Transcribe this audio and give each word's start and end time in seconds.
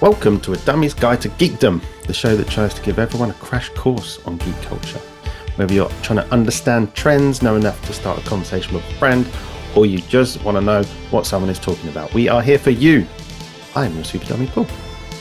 Welcome 0.00 0.40
to 0.42 0.54
A 0.54 0.56
Dummy's 0.58 0.94
Guide 0.94 1.20
to 1.22 1.28
Geekdom, 1.30 1.82
the 2.06 2.14
show 2.14 2.34
that 2.34 2.48
tries 2.48 2.72
to 2.74 2.80
give 2.82 2.98
everyone 2.98 3.30
a 3.30 3.34
crash 3.34 3.68
course 3.70 4.18
on 4.24 4.38
geek 4.38 4.60
culture. 4.62 4.98
Whether 5.56 5.74
you're 5.74 5.90
trying 6.02 6.24
to 6.26 6.32
understand 6.32 6.94
trends, 6.94 7.42
know 7.42 7.56
enough 7.56 7.84
to 7.86 7.92
start 7.92 8.18
a 8.18 8.22
conversation 8.22 8.74
with 8.74 8.84
a 8.88 8.94
friend, 8.94 9.28
or 9.76 9.84
you 9.84 9.98
just 9.98 10.42
want 10.42 10.56
to 10.56 10.62
know 10.62 10.82
what 11.10 11.26
someone 11.26 11.50
is 11.50 11.58
talking 11.58 11.88
about, 11.90 12.14
we 12.14 12.28
are 12.30 12.40
here 12.40 12.58
for 12.58 12.70
you. 12.70 13.06
I 13.76 13.84
am 13.86 13.94
your 13.94 14.04
Super 14.04 14.24
Dummy 14.24 14.46
Paul, 14.46 14.66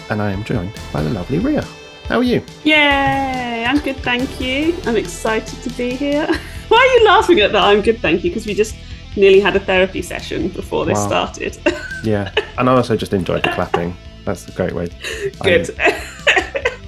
and 0.10 0.22
I 0.22 0.32
am 0.32 0.46
joined 0.46 0.72
by 0.94 1.04
the 1.04 1.10
lovely 1.10 1.40
Ria. 1.40 1.66
How 2.08 2.18
are 2.20 2.24
you? 2.24 2.42
Yay! 2.64 3.66
I'm 3.68 3.80
good, 3.80 3.98
thank 3.98 4.40
you. 4.40 4.76
I'm 4.86 4.96
excited 4.96 5.62
to 5.62 5.70
be 5.78 5.92
here. 5.92 6.26
Why 6.70 6.78
are 6.78 7.00
you 7.00 7.06
laughing 7.06 7.40
at 7.42 7.52
that? 7.52 7.64
I'm 7.64 7.82
good, 7.82 8.00
thank 8.00 8.24
you, 8.24 8.30
because 8.30 8.46
we 8.48 8.54
just 8.54 8.76
nearly 9.18 9.42
had 9.42 9.58
a 9.58 9.60
therapy 9.60 10.02
session 10.02 10.48
before 10.48 10.86
this 10.86 10.98
Wow. 11.00 11.08
started. 11.08 11.58
Yeah, 12.06 12.32
and 12.58 12.70
I 12.70 12.76
also 12.78 12.96
just 12.96 13.12
enjoyed 13.12 13.44
the 13.44 13.50
clapping. 13.52 13.94
That's 14.30 14.48
a 14.48 14.52
great 14.52 14.74
way. 14.74 14.90
good. 15.42 15.74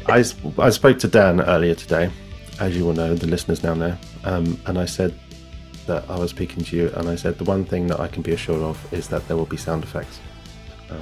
I, 0.08 0.20
s- 0.20 0.36
I 0.59 0.70
spoke 0.70 1.00
to 1.00 1.08
Dan 1.08 1.41
earlier 1.41 1.73
today, 1.73 2.12
as 2.59 2.77
you 2.77 2.86
will 2.86 2.94
know, 2.94 3.16
the 3.16 3.26
listeners 3.26 3.64
now 3.64 3.73
know, 3.73 3.98
um, 4.26 4.59
and 4.67 4.77
I 4.77 4.86
said 4.86 5.17
that 5.88 6.08
I 6.08 6.17
was 6.20 6.30
speaking 6.30 6.64
to 6.66 6.76
you, 6.77 6.90
and 6.95 7.09
I 7.09 7.16
said 7.16 7.40
the 7.40 7.44
one 7.45 7.66
thing 7.66 7.88
that 7.88 8.00
I 8.00 8.08
can 8.08 8.22
be 8.22 8.31
assured 8.34 8.62
of 8.62 8.77
is 8.94 9.08
that 9.08 9.27
there 9.27 9.36
will 9.38 9.48
be 9.48 9.58
sound 9.58 9.84
effects. 9.84 10.20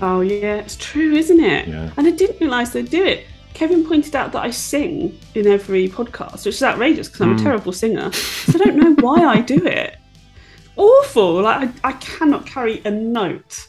oh 0.01 0.21
yeah, 0.21 0.55
it's 0.55 0.77
true, 0.77 1.11
isn't 1.13 1.41
it? 1.43 1.67
Yeah. 1.67 1.91
And 1.97 2.07
I 2.07 2.11
didn't 2.11 2.39
realise 2.39 2.69
they'd 2.69 2.89
do 2.89 3.03
it. 3.03 3.25
Kevin 3.53 3.85
pointed 3.85 4.15
out 4.15 4.31
that 4.31 4.43
I 4.43 4.51
sing 4.51 5.19
in 5.35 5.45
every 5.45 5.89
podcast, 5.89 6.45
which 6.45 6.55
is 6.55 6.63
outrageous 6.63 7.07
because 7.09 7.21
I'm 7.21 7.31
Hmm. 7.33 7.39
a 7.39 7.43
terrible 7.43 7.73
singer. 7.73 8.13
So 8.13 8.53
I 8.61 8.63
don't 8.63 8.77
know 8.77 8.95
why 9.05 9.25
I 9.25 9.41
do 9.41 9.57
it. 9.65 9.97
Awful. 10.77 11.41
Like 11.41 11.69
I, 11.83 11.89
I 11.89 11.91
cannot 11.93 12.45
carry 12.45 12.81
a 12.85 12.91
note. 12.91 13.67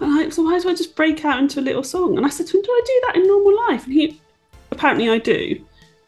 And 0.00 0.18
I, 0.18 0.28
so 0.30 0.42
why 0.42 0.58
do 0.58 0.68
I 0.68 0.74
just 0.74 0.96
break 0.96 1.24
out 1.24 1.38
into 1.38 1.60
a 1.60 1.62
little 1.62 1.82
song? 1.82 2.16
And 2.16 2.26
I 2.26 2.30
said 2.30 2.46
to 2.48 2.56
him, 2.56 2.62
Do 2.62 2.70
I 2.70 2.82
do 2.86 3.02
that 3.06 3.16
in 3.16 3.26
normal 3.26 3.56
life? 3.68 3.84
And 3.84 3.92
he 3.92 4.20
apparently 4.70 5.10
I 5.10 5.18
do. 5.18 5.64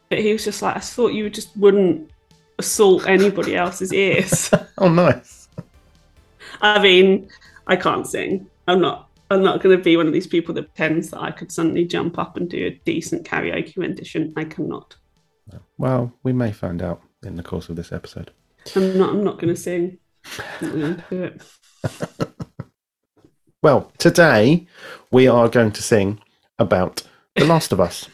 But 0.09 0.19
he 0.19 0.33
was 0.33 0.45
just 0.45 0.63
like, 0.63 0.77
I 0.77 0.81
thought 0.81 1.13
you 1.13 1.29
just 1.31 1.57
wouldn't 1.57 2.11
assault 2.59 3.07
anybody 3.07 3.57
else's 3.57 3.93
ears. 3.93 4.51
Oh, 4.79 4.89
nice. 4.89 5.49
I 6.61 6.83
mean, 6.83 7.29
I 7.69 7.77
can't 7.77 8.05
sing. 8.05 8.49
I'm 8.67 8.81
not. 8.81 9.11
I'm 9.31 9.45
not 9.45 9.63
going 9.63 9.77
to 9.77 9.83
be 9.83 9.97
one 9.97 10.09
of 10.09 10.13
these 10.13 10.27
people 10.27 10.53
that 10.55 10.75
pretends 10.75 11.11
that 11.11 11.21
I 11.21 11.31
could 11.31 11.53
suddenly 11.53 11.85
jump 11.85 12.19
up 12.19 12.37
and 12.37 12.51
do 12.51 12.67
a 12.67 12.71
decent 12.85 13.25
karaoke 13.25 13.77
rendition. 13.77 14.33
I 14.37 14.45
cannot. 14.45 14.97
Well, 15.79 16.13
we 16.25 16.33
may 16.33 16.51
find 16.51 16.83
out 16.83 17.03
in 17.23 17.37
the 17.37 17.45
course 17.45 17.69
of 17.69 17.77
this 17.77 17.93
episode. 17.93 18.33
I'm 18.75 18.99
not. 18.99 19.11
I'm 19.11 19.23
not 19.23 19.39
going 19.39 19.55
to 19.55 19.61
sing. 19.61 19.99
I'm 20.61 20.81
not 20.81 20.81
gonna 20.81 21.05
do 21.11 21.23
it. 21.23 21.43
Well, 23.63 23.93
today 23.97 24.67
we 25.13 25.29
are 25.29 25.49
going 25.49 25.71
to 25.71 25.83
sing 25.85 26.21
about 26.59 27.05
The 27.37 27.45
Last 27.45 27.71
of 27.71 27.81
Us. 27.81 28.09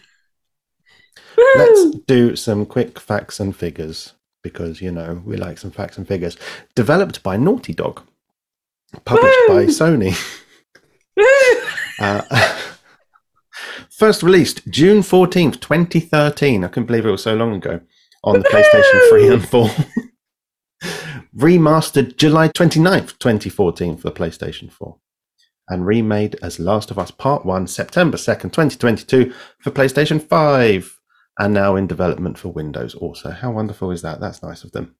Let's 1.57 1.97
do 2.07 2.37
some 2.37 2.67
quick 2.67 3.01
facts 3.01 3.41
and 3.41 3.57
figures 3.57 4.13
because, 4.43 4.83
you 4.83 4.93
know, 4.93 5.23
we 5.25 5.39
like 5.39 5.57
some 5.57 5.71
facts 5.71 5.97
and 5.97 6.07
figures. 6.07 6.37
Developed 6.75 7.23
by 7.23 7.39
Naughty 7.39 7.73
Dog, 7.73 8.03
published 9.07 9.39
by 9.49 9.65
Sony. 9.67 10.15
Uh, 12.01 12.23
first 13.91 14.23
released 14.23 14.65
June 14.69 14.99
14th, 14.99 15.61
2013. 15.61 16.63
I 16.63 16.69
couldn't 16.69 16.87
believe 16.87 17.05
it 17.05 17.11
was 17.11 17.25
so 17.25 17.35
long 17.35 17.57
ago 17.57 17.81
on 18.23 18.39
the 18.39 18.45
PlayStation 18.45 19.09
3 19.09 19.35
and 19.35 19.49
4. 19.49 19.71
Remastered 21.37 22.17
July 22.17 22.51
29th, 22.51 23.19
2014 23.19 23.97
for 23.97 24.11
the 24.11 24.15
PlayStation 24.15 24.71
4. 24.71 24.97
And 25.71 25.85
remade 25.87 26.37
as 26.43 26.59
Last 26.59 26.91
of 26.91 26.99
Us 26.99 27.11
Part 27.11 27.45
1 27.45 27.67
September 27.67 28.17
2nd, 28.17 28.53
2022 28.53 29.33
for 29.61 29.71
PlayStation 29.71 30.21
5. 30.23 30.95
And 31.41 31.55
now 31.55 31.77
in 31.77 31.87
development 31.87 32.39
for 32.39 32.49
Windows 32.49 32.95
also. 32.95 33.31
How 33.31 33.53
wonderful 33.53 33.91
is 33.91 34.03
that? 34.03 34.19
That's 34.21 34.43
nice 34.43 34.65
of 34.65 34.73
them. 34.73 34.97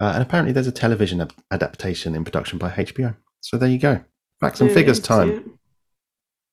Uh, 0.00 0.12
and 0.14 0.22
apparently 0.22 0.52
there's 0.52 0.66
a 0.66 0.72
television 0.72 1.20
ad- 1.20 1.32
adaptation 1.50 2.14
in 2.14 2.24
production 2.24 2.58
by 2.58 2.70
HBO. 2.70 3.16
So 3.40 3.56
there 3.58 3.68
you 3.68 3.78
go. 3.78 4.02
Facts 4.40 4.60
and 4.60 4.70
figures 4.70 5.00
time. 5.00 5.30
yeah. 5.32 5.40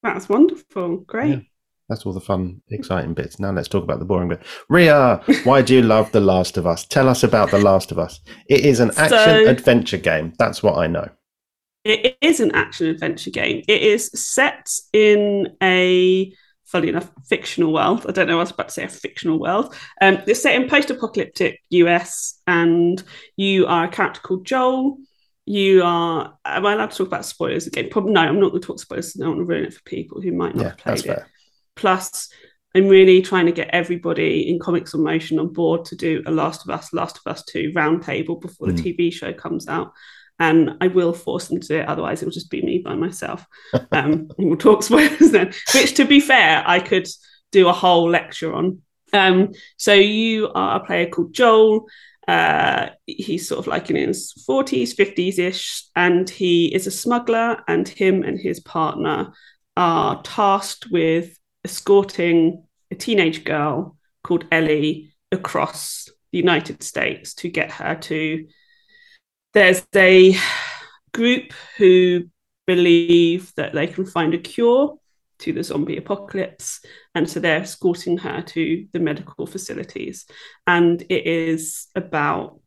That's 0.03 0.27
wonderful. 0.27 0.97
Great. 0.97 1.29
Yeah. 1.29 1.39
That's 1.89 2.05
all 2.05 2.13
the 2.13 2.19
fun, 2.21 2.61
exciting 2.69 3.13
bits. 3.13 3.39
Now 3.39 3.51
let's 3.51 3.67
talk 3.67 3.83
about 3.83 3.99
the 3.99 4.05
boring 4.05 4.29
bit. 4.29 4.41
Ria, 4.69 5.21
why 5.43 5.61
do 5.61 5.75
you 5.75 5.81
love 5.81 6.11
The 6.11 6.21
Last 6.21 6.57
of 6.57 6.65
Us? 6.65 6.85
Tell 6.85 7.07
us 7.09 7.23
about 7.23 7.51
The 7.51 7.59
Last 7.59 7.91
of 7.91 7.99
Us. 7.99 8.19
It 8.49 8.61
is 8.65 8.79
an 8.79 8.89
action 8.91 9.09
So- 9.09 9.47
adventure 9.47 9.97
game. 9.97 10.33
That's 10.39 10.63
what 10.63 10.77
I 10.77 10.87
know. 10.87 11.09
It 11.83 12.17
is 12.21 12.39
an 12.39 12.51
action 12.55 12.87
adventure 12.87 13.29
game. 13.31 13.63
It 13.67 13.81
is 13.81 14.09
set 14.13 14.69
in 14.93 15.49
a, 15.61 16.33
funny 16.65 16.87
enough, 16.89 17.11
fictional 17.27 17.73
world. 17.73 18.05
I 18.07 18.13
don't 18.13 18.27
know. 18.27 18.37
I 18.37 18.41
was 18.41 18.51
about 18.51 18.69
to 18.69 18.73
say 18.73 18.83
a 18.85 18.89
fictional 18.89 19.37
world. 19.39 19.75
Um, 20.01 20.19
it's 20.25 20.41
set 20.41 20.55
in 20.55 20.69
post-apocalyptic 20.69 21.59
US, 21.71 22.39
and 22.47 23.03
you 23.35 23.65
are 23.67 23.85
a 23.85 23.89
character 23.89 24.21
called 24.21 24.45
Joel. 24.45 24.97
You 25.45 25.83
are. 25.83 26.37
Am 26.45 26.65
I 26.65 26.73
allowed 26.73 26.91
to 26.91 26.97
talk 26.97 27.07
about 27.07 27.25
spoilers 27.25 27.67
again? 27.67 27.89
Probably 27.91 28.13
no. 28.13 28.21
I'm 28.21 28.39
not 28.39 28.51
going 28.51 28.61
to 28.61 28.67
talk 28.67 28.79
spoilers. 28.79 29.13
I 29.17 29.25
don't 29.25 29.35
want 29.35 29.47
to 29.47 29.53
ruin 29.53 29.65
it 29.65 29.73
for 29.73 29.83
people 29.83 30.21
who 30.21 30.31
might 30.31 30.55
not 30.55 30.61
Yeah, 30.63 30.69
have 30.69 30.77
played 30.77 30.99
it. 30.99 31.03
fair. 31.05 31.27
Plus, 31.75 32.29
I'm 32.75 32.87
really 32.87 33.21
trying 33.21 33.47
to 33.47 33.51
get 33.51 33.69
everybody 33.73 34.47
in 34.49 34.57
Comics 34.57 34.93
in 34.93 35.03
Motion 35.03 35.39
on 35.39 35.51
board 35.51 35.83
to 35.85 35.97
do 35.97 36.23
a 36.25 36.31
Last 36.31 36.63
of 36.63 36.69
Us, 36.69 36.93
Last 36.93 37.17
of 37.17 37.29
Us 37.29 37.43
2 37.43 37.73
roundtable 37.75 38.39
before 38.39 38.67
the 38.71 38.73
Mm. 38.81 38.83
TV 38.97 39.11
show 39.11 39.33
comes 39.33 39.67
out. 39.67 39.91
And 40.39 40.71
I 40.81 40.87
will 40.87 41.13
force 41.13 41.47
them 41.47 41.59
to 41.59 41.67
do 41.67 41.79
it, 41.79 41.87
otherwise, 41.87 42.21
it 42.21 42.25
will 42.25 42.31
just 42.31 42.49
be 42.49 42.61
me 42.61 42.79
by 42.79 42.95
myself. 42.95 43.45
Um, 43.73 43.81
and 43.91 44.33
we'll 44.37 44.57
talk 44.57 44.83
spoilers 44.83 45.31
then, 45.31 45.53
which, 45.73 45.93
to 45.95 46.05
be 46.05 46.19
fair, 46.19 46.63
I 46.65 46.79
could 46.79 47.07
do 47.51 47.67
a 47.67 47.73
whole 47.73 48.09
lecture 48.09 48.53
on. 48.53 48.81
Um, 49.13 49.51
so, 49.77 49.93
you 49.93 50.49
are 50.53 50.77
a 50.77 50.85
player 50.85 51.07
called 51.07 51.33
Joel. 51.33 51.85
Uh, 52.27 52.89
he's 53.05 53.47
sort 53.47 53.59
of 53.59 53.67
like 53.67 53.89
in 53.89 53.95
his 53.95 54.33
40s, 54.49 54.95
50s 54.95 55.39
ish, 55.39 55.85
and 55.95 56.29
he 56.29 56.73
is 56.73 56.87
a 56.87 56.91
smuggler, 56.91 57.63
and 57.67 57.87
him 57.87 58.23
and 58.23 58.39
his 58.39 58.59
partner 58.59 59.33
are 59.75 60.21
tasked 60.23 60.87
with 60.91 61.37
escorting 61.65 62.63
a 62.91 62.95
teenage 62.95 63.43
girl 63.43 63.97
called 64.23 64.45
Ellie 64.51 65.13
across 65.31 66.09
the 66.31 66.37
United 66.37 66.83
States 66.83 67.33
to 67.35 67.49
get 67.49 67.71
her 67.71 67.95
to. 67.95 68.47
There's 69.53 69.85
a 69.95 70.35
group 71.13 71.53
who 71.77 72.25
believe 72.65 73.53
that 73.55 73.73
they 73.73 73.87
can 73.87 74.05
find 74.05 74.33
a 74.33 74.37
cure 74.37 74.97
to 75.39 75.53
the 75.53 75.63
zombie 75.63 75.97
apocalypse, 75.97 76.79
and 77.13 77.29
so 77.29 77.39
they're 77.39 77.61
escorting 77.61 78.17
her 78.17 78.41
to 78.41 78.87
the 78.93 78.99
medical 78.99 79.45
facilities. 79.45 80.25
And 80.65 81.01
it 81.09 81.27
is 81.27 81.87
about, 81.95 82.59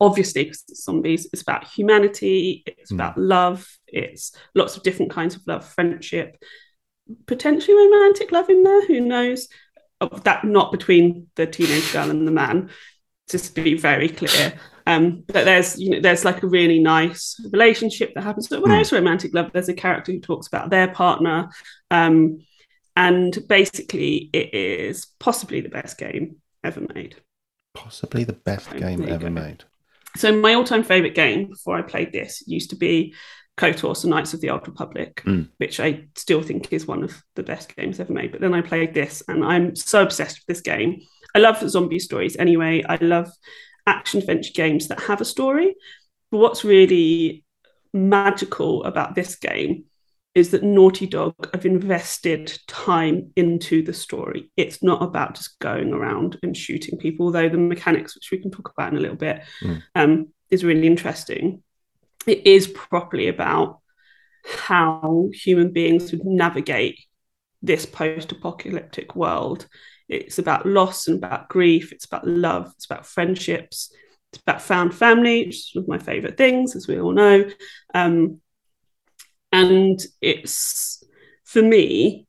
obviously, 0.00 0.44
because 0.44 0.64
it's 0.68 0.84
zombies, 0.84 1.28
it's 1.32 1.42
about 1.42 1.64
humanity, 1.64 2.62
it's 2.66 2.92
Mm. 2.92 2.94
about 2.94 3.18
love, 3.18 3.66
it's 3.86 4.32
lots 4.54 4.76
of 4.76 4.82
different 4.82 5.10
kinds 5.10 5.34
of 5.34 5.42
love, 5.46 5.66
friendship, 5.66 6.36
potentially 7.26 7.76
romantic 7.76 8.30
love 8.32 8.48
in 8.48 8.62
there. 8.62 8.86
Who 8.86 9.00
knows? 9.00 9.48
That 10.24 10.44
not 10.44 10.72
between 10.72 11.26
the 11.34 11.46
teenage 11.46 11.92
girl 11.92 12.10
and 12.10 12.26
the 12.26 12.32
man. 12.32 12.70
Just 13.28 13.54
to 13.54 13.62
be 13.62 13.74
very 13.74 14.08
clear. 14.08 14.58
Um, 14.86 15.24
but 15.26 15.44
there's 15.44 15.78
you 15.78 15.90
know 15.90 16.00
there's 16.00 16.24
like 16.24 16.42
a 16.42 16.46
really 16.48 16.78
nice 16.80 17.36
relationship 17.52 18.14
that 18.14 18.22
happens. 18.24 18.50
Well, 18.50 18.62
Mm. 18.62 18.68
there's 18.68 18.92
romantic 18.92 19.34
love. 19.34 19.50
There's 19.52 19.68
a 19.68 19.74
character 19.74 20.12
who 20.12 20.20
talks 20.20 20.46
about 20.46 20.70
their 20.70 20.88
partner, 20.88 21.48
um, 21.90 22.40
and 22.96 23.36
basically 23.48 24.30
it 24.32 24.54
is 24.54 25.06
possibly 25.18 25.60
the 25.60 25.68
best 25.68 25.98
game 25.98 26.36
ever 26.64 26.82
made. 26.94 27.16
Possibly 27.74 28.24
the 28.24 28.32
best 28.32 28.70
There 28.70 28.80
game 28.80 29.02
ever 29.08 29.24
go. 29.24 29.30
made. 29.30 29.64
So 30.16 30.32
my 30.36 30.54
all-time 30.54 30.82
favorite 30.82 31.14
game 31.14 31.48
before 31.48 31.76
I 31.78 31.82
played 31.82 32.12
this 32.12 32.42
used 32.46 32.70
to 32.70 32.76
be 32.76 33.14
KOTOR, 33.56 33.96
so 33.96 34.08
Knights 34.08 34.34
of 34.34 34.40
the 34.40 34.50
Old 34.50 34.66
Republic, 34.66 35.22
Mm. 35.24 35.48
which 35.58 35.78
I 35.78 36.06
still 36.16 36.42
think 36.42 36.72
is 36.72 36.86
one 36.86 37.04
of 37.04 37.22
the 37.36 37.42
best 37.42 37.76
games 37.76 38.00
ever 38.00 38.12
made. 38.12 38.32
But 38.32 38.40
then 38.40 38.54
I 38.54 38.60
played 38.62 38.92
this, 38.94 39.22
and 39.28 39.44
I'm 39.44 39.76
so 39.76 40.02
obsessed 40.02 40.38
with 40.40 40.46
this 40.46 40.62
game. 40.62 41.00
I 41.34 41.38
love 41.38 41.58
zombie 41.70 41.98
stories 42.00 42.36
anyway. 42.36 42.82
I 42.88 42.96
love 42.96 43.30
action 43.86 44.20
adventure 44.20 44.52
games 44.54 44.88
that 44.88 45.00
have 45.00 45.20
a 45.20 45.24
story. 45.24 45.74
But 46.30 46.38
what's 46.38 46.64
really 46.64 47.44
magical 47.92 48.84
about 48.84 49.14
this 49.14 49.36
game 49.36 49.84
is 50.34 50.50
that 50.50 50.62
Naughty 50.62 51.06
Dog 51.08 51.34
have 51.52 51.66
invested 51.66 52.56
time 52.68 53.32
into 53.34 53.82
the 53.82 53.92
story. 53.92 54.50
It's 54.56 54.80
not 54.80 55.02
about 55.02 55.34
just 55.34 55.58
going 55.58 55.92
around 55.92 56.38
and 56.44 56.56
shooting 56.56 56.98
people, 56.98 57.26
although 57.26 57.48
the 57.48 57.58
mechanics, 57.58 58.14
which 58.14 58.30
we 58.30 58.38
can 58.38 58.52
talk 58.52 58.70
about 58.70 58.92
in 58.92 58.98
a 58.98 59.00
little 59.00 59.16
bit, 59.16 59.42
Mm. 59.60 59.82
um, 59.96 60.28
is 60.50 60.62
really 60.64 60.86
interesting. 60.86 61.62
It 62.28 62.46
is 62.46 62.68
properly 62.68 63.26
about 63.26 63.80
how 64.44 65.28
human 65.32 65.72
beings 65.72 66.12
would 66.12 66.24
navigate 66.24 66.98
this 67.60 67.84
post 67.84 68.30
apocalyptic 68.32 69.16
world. 69.16 69.66
It's 70.10 70.38
about 70.38 70.66
loss 70.66 71.06
and 71.06 71.16
about 71.16 71.48
grief, 71.48 71.92
it's 71.92 72.04
about 72.04 72.26
love, 72.26 72.72
it's 72.76 72.86
about 72.86 73.06
friendships, 73.06 73.94
it's 74.32 74.42
about 74.42 74.60
found 74.60 74.94
family, 74.94 75.46
which 75.46 75.56
is 75.56 75.70
one 75.74 75.84
of 75.84 75.88
my 75.88 75.98
favorite 75.98 76.36
things, 76.36 76.74
as 76.74 76.88
we 76.88 77.00
all 77.00 77.12
know. 77.12 77.48
Um, 77.94 78.40
and 79.52 80.00
it's 80.20 81.02
for 81.44 81.62
me, 81.62 82.26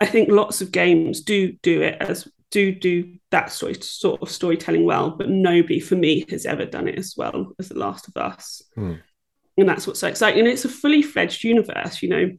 I 0.00 0.06
think 0.06 0.28
lots 0.30 0.60
of 0.60 0.72
games 0.72 1.22
do 1.22 1.52
do 1.62 1.82
it 1.82 1.96
as 2.00 2.28
do 2.50 2.72
do 2.72 3.16
that 3.30 3.52
story, 3.52 3.74
sort 3.74 4.22
of 4.22 4.30
storytelling 4.30 4.84
well, 4.84 5.10
but 5.10 5.28
nobody 5.28 5.80
for 5.80 5.96
me 5.96 6.24
has 6.30 6.46
ever 6.46 6.64
done 6.64 6.88
it 6.88 6.98
as 6.98 7.14
well 7.16 7.52
as 7.58 7.68
The 7.68 7.78
Last 7.78 8.08
of 8.08 8.16
Us. 8.16 8.62
Hmm. 8.74 8.94
And 9.58 9.68
that's 9.68 9.86
what's 9.86 10.00
so 10.00 10.08
exciting. 10.08 10.40
And 10.40 10.48
it's 10.48 10.64
a 10.64 10.68
fully 10.68 11.02
fledged 11.02 11.42
universe, 11.44 12.02
you 12.02 12.08
know. 12.08 12.30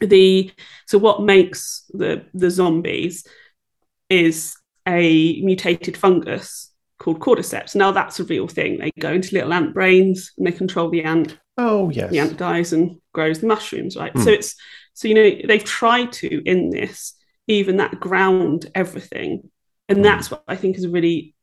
The 0.00 0.50
so 0.86 0.98
what 0.98 1.22
makes 1.22 1.84
the 1.90 2.24
the 2.32 2.50
zombies 2.50 3.26
is 4.10 4.56
a 4.86 5.40
mutated 5.42 5.96
fungus 5.96 6.72
called 6.98 7.20
cordyceps. 7.20 7.74
Now 7.74 7.92
that's 7.92 8.20
a 8.20 8.24
real 8.24 8.48
thing. 8.48 8.78
They 8.78 8.90
go 8.98 9.12
into 9.12 9.34
little 9.34 9.52
ant 9.52 9.72
brains 9.72 10.32
and 10.36 10.46
they 10.46 10.52
control 10.52 10.90
the 10.90 11.04
ant. 11.04 11.38
Oh 11.56 11.90
yes. 11.90 12.10
The 12.10 12.18
ant 12.18 12.36
dies 12.36 12.72
and 12.72 12.98
grows 13.14 13.40
the 13.40 13.46
mushrooms, 13.46 13.96
right? 13.96 14.12
Hmm. 14.12 14.22
So 14.22 14.30
it's 14.30 14.56
so 14.94 15.08
you 15.08 15.14
know 15.14 15.30
they've 15.46 15.64
tried 15.64 16.12
to 16.14 16.42
in 16.44 16.70
this 16.70 17.14
even 17.46 17.78
that 17.78 17.98
ground 18.00 18.70
everything, 18.74 19.50
and 19.88 19.98
Hmm. 19.98 20.04
that's 20.04 20.30
what 20.30 20.42
I 20.46 20.56
think 20.56 20.76
is 20.76 20.86
really 20.86 21.34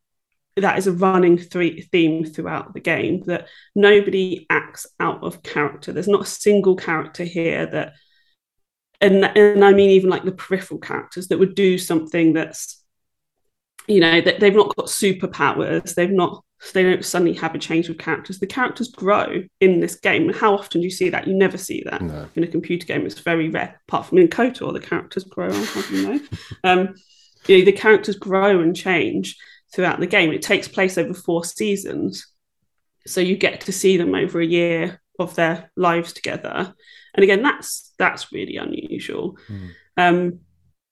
that 0.56 0.78
is 0.80 0.88
a 0.88 0.92
running 0.92 1.38
three 1.38 1.81
theme 1.81 2.25
throughout 2.25 2.74
the 2.74 2.80
game 2.80 3.22
that 3.28 3.48
nobody 3.75 4.48
acts 4.50 4.88
out 5.00 5.24
of 5.24 5.44
character. 5.44 5.94
There's 5.94 6.08
not 6.08 6.24
a 6.24 6.25
single 6.25 6.75
character 6.75 7.24
here 7.24 7.68
that, 7.68 7.94
and 9.01 9.23
and 9.23 9.63
I 9.63 9.73
mean 9.73 9.91
even 9.91 10.09
like 10.09 10.23
the 10.23 10.31
peripheral 10.31 10.79
characters 10.79 11.27
that 11.27 11.39
would 11.39 11.55
do 11.55 11.77
something 11.77 12.33
that's, 12.33 12.83
you 13.88 13.99
know, 13.99 14.21
that 14.21 14.39
they've 14.39 14.55
not 14.55 14.75
got 14.75 14.88
superpowers. 14.88 15.95
They've 15.95 16.11
not. 16.11 16.44
They 16.73 16.81
don't 16.81 17.05
suddenly 17.05 17.35
have 17.35 17.53
a 17.53 17.59
change 17.59 17.88
of 17.88 17.99
characters. 17.99 18.39
The 18.39 18.47
characters 18.47 18.88
grow 18.88 19.44
in 19.59 19.79
this 19.79 19.95
game. 19.95 20.33
How 20.33 20.55
often 20.55 20.81
do 20.81 20.85
you 20.85 20.91
see 20.91 21.09
that? 21.11 21.27
You 21.27 21.35
never 21.35 21.55
see 21.55 21.83
that 21.85 22.01
No. 22.01 22.27
in 22.35 22.44
a 22.44 22.47
computer 22.47 22.88
game. 22.88 23.05
It's 23.05 23.19
very 23.19 23.49
rare. 23.49 23.79
Apart 23.88 24.07
from 24.07 24.17
in 24.17 24.27
KOTOR, 24.27 24.73
the 24.73 24.79
characters 24.79 25.23
grow. 25.23 25.53
How 25.53 25.81
do 25.83 25.95
you 25.95 26.07
know? 26.07 26.19
um, 26.63 26.95
you 27.45 27.59
know, 27.59 27.65
the 27.65 27.71
characters 27.71 28.15
grow 28.15 28.59
and 28.59 28.75
change 28.75 29.38
throughout 29.71 29.99
the 29.99 30.07
game. 30.07 30.31
It 30.31 30.41
takes 30.41 30.67
place 30.67 30.97
over 30.97 31.13
four 31.13 31.45
seasons, 31.45 32.25
so 33.05 33.21
you 33.21 33.38
get 33.38 33.61
to 33.61 33.71
see 33.71 33.97
them 33.97 34.15
over 34.15 34.41
a 34.41 34.45
year 34.45 34.99
of 35.19 35.35
their 35.35 35.71
lives 35.75 36.11
together. 36.11 36.73
And 37.18 37.24
again, 37.24 37.42
that's 37.42 37.94
that's 37.98 38.31
really 38.31 38.58
unusual. 38.58 39.38
Hmm. 39.48 39.68
Um, 39.98 40.40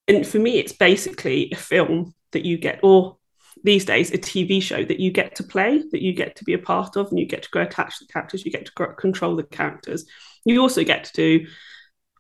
and 0.08 0.26
for 0.28 0.40
me, 0.40 0.58
it's 0.58 0.74
basically 0.74 1.52
a 1.52 1.56
film 1.56 2.14
that 2.32 2.44
you 2.46 2.58
get, 2.58 2.80
or 2.84 3.18
these 3.64 3.86
days, 3.86 4.12
a 4.12 4.18
TV 4.18 4.62
show 4.62 4.84
that 4.84 5.00
you 5.00 5.12
get 5.12 5.36
to 5.36 5.44
play, 5.44 5.82
that 5.92 6.02
you 6.02 6.14
get 6.14 6.36
to 6.38 6.44
be 6.44 6.54
a 6.54 6.60
part 6.60 6.98
of, 6.98 7.10
and 7.10 7.20
you 7.20 7.26
get 7.26 7.44
to 7.44 7.50
grow 7.50 7.62
attached 7.64 8.00
to 8.00 8.06
the 8.06 8.12
characters. 8.14 8.46
You 8.46 8.52
get 8.52 8.66
to 8.66 8.72
grow, 8.74 8.94
control 8.94 9.36
the 9.36 9.44
characters. 9.44 10.06
You 10.44 10.62
also 10.62 10.84
get 10.84 11.06
to 11.06 11.14
do 11.14 11.48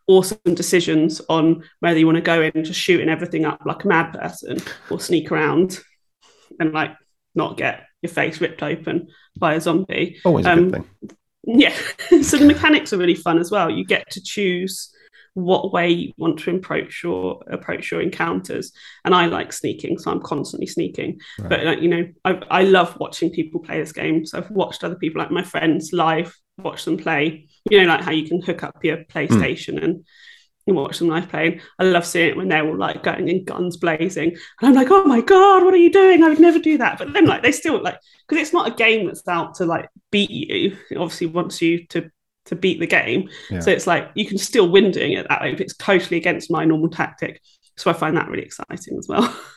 awesome 0.07 0.39
decisions 0.53 1.19
on 1.29 1.63
whether 1.79 1.97
you 1.97 2.05
want 2.05 2.15
to 2.15 2.21
go 2.21 2.41
in 2.41 2.51
and 2.55 2.65
just 2.65 2.79
shooting 2.79 3.09
everything 3.09 3.43
up 3.43 3.61
like 3.65 3.83
a 3.83 3.87
mad 3.87 4.13
person 4.13 4.57
or 4.91 4.99
sneak 4.99 5.31
around 5.31 5.79
and 6.59 6.71
like 6.73 6.91
not 7.33 7.57
get 7.57 7.85
your 8.03 8.11
face 8.11 8.39
ripped 8.39 8.61
open 8.61 9.07
by 9.37 9.55
a 9.55 9.61
zombie. 9.61 10.19
Always 10.23 10.45
a 10.45 10.51
Um, 10.51 10.69
good 10.69 10.85
thing. 11.01 11.17
Yeah. 11.45 11.75
so 12.21 12.37
the 12.37 12.45
mechanics 12.45 12.93
are 12.93 12.97
really 12.97 13.15
fun 13.15 13.39
as 13.39 13.51
well. 13.51 13.69
You 13.69 13.85
get 13.85 14.09
to 14.11 14.21
choose 14.21 14.91
what 15.35 15.73
way 15.73 15.89
you 15.89 16.13
want 16.17 16.39
to 16.39 16.55
approach 16.55 17.03
your 17.03 17.43
approach 17.47 17.91
your 17.91 18.01
encounters. 18.01 18.71
And 19.03 19.13
I 19.13 19.25
like 19.27 19.51
sneaking, 19.51 19.99
so 19.99 20.11
I'm 20.11 20.21
constantly 20.21 20.67
sneaking. 20.67 21.19
Right. 21.39 21.49
But 21.49 21.63
like, 21.65 21.81
you 21.81 21.89
know, 21.89 22.07
I, 22.23 22.41
I 22.49 22.63
love 22.63 22.97
watching 22.99 23.29
people 23.29 23.59
play 23.59 23.79
this 23.79 23.91
game. 23.91 24.25
So 24.25 24.37
I've 24.37 24.49
watched 24.49 24.83
other 24.83 24.95
people 24.95 25.21
like 25.21 25.31
my 25.31 25.43
friends 25.43 25.91
live, 25.91 26.35
watch 26.57 26.85
them 26.85 26.97
play. 26.97 27.47
You 27.69 27.81
know, 27.81 27.87
like 27.87 28.01
how 28.01 28.11
you 28.11 28.27
can 28.27 28.41
hook 28.41 28.63
up 28.63 28.83
your 28.83 28.97
hmm. 28.97 29.03
PlayStation 29.11 29.83
and 29.83 30.05
and 30.67 30.75
watch 30.75 30.99
them 30.99 31.09
live 31.09 31.29
playing. 31.29 31.61
I 31.79 31.83
love 31.83 32.05
seeing 32.05 32.29
it 32.29 32.37
when 32.37 32.47
they're 32.47 32.65
all 32.65 32.77
like 32.77 33.03
going 33.03 33.27
in 33.27 33.43
guns 33.43 33.77
blazing. 33.77 34.31
And 34.31 34.69
I'm 34.69 34.73
like, 34.73 34.89
oh 34.89 35.03
my 35.05 35.21
God, 35.21 35.63
what 35.63 35.73
are 35.73 35.77
you 35.77 35.91
doing? 35.91 36.23
I 36.23 36.29
would 36.29 36.39
never 36.39 36.59
do 36.59 36.77
that. 36.77 36.97
But 36.97 37.13
then 37.13 37.25
like 37.25 37.43
they 37.43 37.51
still 37.51 37.81
like 37.81 37.99
because 38.27 38.41
it's 38.41 38.53
not 38.53 38.67
a 38.67 38.75
game 38.75 39.05
that's 39.05 39.27
out 39.27 39.55
to 39.55 39.65
like 39.65 39.89
beat 40.11 40.31
you. 40.31 40.77
It 40.89 40.97
obviously 40.97 41.27
wants 41.27 41.61
you 41.61 41.85
to 41.87 42.09
to 42.45 42.55
beat 42.55 42.79
the 42.79 42.87
game. 42.87 43.29
Yeah. 43.49 43.59
So 43.59 43.71
it's 43.71 43.87
like 43.87 44.09
you 44.15 44.25
can 44.25 44.37
still 44.37 44.69
win 44.69 44.91
doing 44.91 45.13
it 45.13 45.27
that 45.29 45.41
way, 45.41 45.51
but 45.51 45.61
it's 45.61 45.75
totally 45.75 46.17
against 46.17 46.51
my 46.51 46.65
normal 46.65 46.89
tactic. 46.89 47.41
So 47.77 47.89
I 47.89 47.93
find 47.93 48.15
that 48.17 48.29
really 48.29 48.43
exciting 48.43 48.97
as 48.97 49.07
well. 49.07 49.35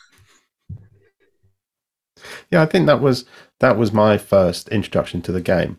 Yeah, 2.51 2.61
I 2.61 2.65
think 2.65 2.87
that 2.87 3.01
was 3.01 3.25
that 3.59 3.77
was 3.77 3.91
my 3.91 4.17
first 4.17 4.69
introduction 4.69 5.21
to 5.23 5.31
the 5.31 5.41
game. 5.41 5.77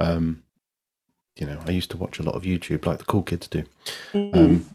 Um, 0.00 0.42
you 1.38 1.46
know, 1.46 1.58
I 1.66 1.70
used 1.70 1.90
to 1.92 1.96
watch 1.96 2.18
a 2.18 2.22
lot 2.22 2.34
of 2.34 2.42
YouTube, 2.42 2.84
like 2.86 2.98
the 2.98 3.04
cool 3.04 3.22
kids 3.22 3.46
do, 3.48 3.64
um, 4.14 4.66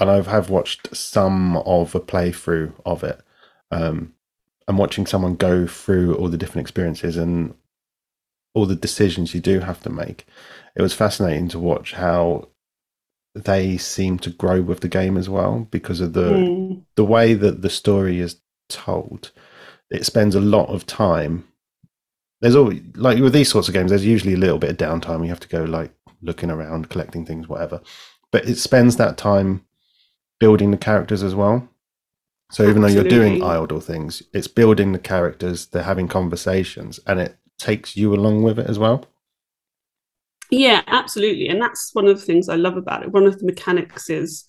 and 0.00 0.10
I 0.10 0.20
have 0.22 0.50
watched 0.50 0.94
some 0.96 1.56
of 1.58 1.94
a 1.94 2.00
playthrough 2.00 2.72
of 2.84 3.04
it. 3.04 3.20
Um, 3.70 4.14
and 4.68 4.78
watching 4.78 5.06
someone 5.06 5.34
go 5.34 5.66
through 5.66 6.14
all 6.14 6.28
the 6.28 6.38
different 6.38 6.64
experiences 6.64 7.16
and 7.16 7.54
all 8.54 8.64
the 8.64 8.76
decisions 8.76 9.34
you 9.34 9.40
do 9.40 9.60
have 9.60 9.80
to 9.82 9.90
make, 9.90 10.26
it 10.76 10.82
was 10.82 10.94
fascinating 10.94 11.48
to 11.48 11.58
watch 11.58 11.92
how 11.94 12.48
they 13.34 13.76
seem 13.78 14.18
to 14.20 14.30
grow 14.30 14.60
with 14.60 14.80
the 14.80 14.88
game 14.88 15.16
as 15.16 15.28
well 15.28 15.66
because 15.70 16.00
of 16.00 16.12
the 16.12 16.20
Mm. 16.22 16.82
the 16.96 17.04
way 17.04 17.34
that 17.34 17.62
the 17.62 17.70
story 17.70 18.20
is 18.20 18.40
told, 18.68 19.32
it 19.90 20.04
spends 20.06 20.34
a 20.34 20.40
lot 20.40 20.68
of 20.68 20.86
time. 20.86 21.48
There's 22.42 22.56
always 22.56 22.82
like 22.96 23.18
with 23.20 23.32
these 23.32 23.48
sorts 23.48 23.68
of 23.68 23.74
games, 23.74 23.90
there's 23.90 24.04
usually 24.04 24.34
a 24.34 24.38
little 24.38 24.58
bit 24.58 24.70
of 24.70 24.76
downtime. 24.76 25.22
You 25.22 25.30
have 25.30 25.40
to 25.40 25.48
go 25.48 25.64
like 25.64 25.92
looking 26.20 26.50
around, 26.50 26.90
collecting 26.90 27.24
things, 27.24 27.48
whatever. 27.48 27.80
But 28.30 28.48
it 28.48 28.56
spends 28.56 28.96
that 28.96 29.16
time 29.16 29.64
building 30.40 30.72
the 30.72 30.76
characters 30.76 31.22
as 31.22 31.34
well. 31.34 31.68
So 32.50 32.68
even 32.68 32.82
though 32.82 32.88
you're 32.88 33.04
doing 33.04 33.42
idle 33.42 33.80
things, 33.80 34.22
it's 34.34 34.48
building 34.48 34.92
the 34.92 34.98
characters. 34.98 35.66
They're 35.66 35.84
having 35.84 36.08
conversations, 36.08 37.00
and 37.06 37.18
it 37.18 37.36
takes 37.58 37.96
you 37.96 38.12
along 38.12 38.42
with 38.42 38.58
it 38.58 38.66
as 38.68 38.78
well. 38.78 39.06
Yeah, 40.50 40.82
absolutely. 40.86 41.48
And 41.48 41.62
that's 41.62 41.94
one 41.94 42.06
of 42.06 42.18
the 42.18 42.26
things 42.26 42.50
I 42.50 42.56
love 42.56 42.76
about 42.76 43.04
it. 43.04 43.12
One 43.12 43.24
of 43.24 43.38
the 43.38 43.46
mechanics 43.46 44.10
is 44.10 44.44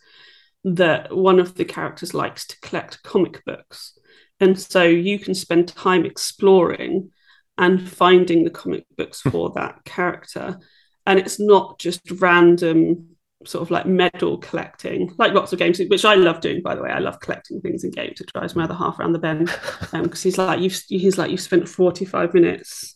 that 0.65 1.15
one 1.15 1.39
of 1.39 1.55
the 1.55 1.63
characters 1.63 2.13
likes 2.13 2.45
to 2.47 2.59
collect 2.59 3.03
comic 3.03 3.45
books. 3.45 3.97
And 4.39 4.59
so 4.59 4.83
you 4.83 5.17
can 5.17 5.33
spend 5.33 5.69
time 5.69 6.05
exploring 6.05 7.11
and 7.57 7.87
finding 7.89 8.43
the 8.43 8.49
comic 8.49 8.85
books 8.97 9.21
for 9.21 9.51
that 9.55 9.83
character. 9.85 10.59
And 11.05 11.19
it's 11.19 11.39
not 11.39 11.79
just 11.79 12.01
random 12.19 13.09
sort 13.45 13.61
of 13.61 13.71
like 13.71 13.85
medal 13.85 14.37
collecting, 14.37 15.13
like 15.17 15.33
lots 15.33 15.51
of 15.51 15.59
games, 15.59 15.79
which 15.89 16.05
I 16.05 16.15
love 16.15 16.39
doing, 16.39 16.61
by 16.61 16.75
the 16.75 16.81
way. 16.81 16.89
I 16.89 16.99
love 16.99 17.19
collecting 17.19 17.59
things 17.59 17.83
in 17.83 17.91
games. 17.91 18.21
It 18.21 18.31
drives 18.33 18.55
my 18.55 18.63
other 18.63 18.73
half 18.73 18.99
around 18.99 19.13
the 19.13 19.19
bend. 19.19 19.49
Because 19.91 20.23
he's 20.23 20.37
like, 20.37 20.61
you've 20.61 20.81
he's 20.87 21.17
like, 21.17 21.29
you've 21.29 21.41
spent 21.41 21.67
45 21.67 22.33
minutes 22.33 22.95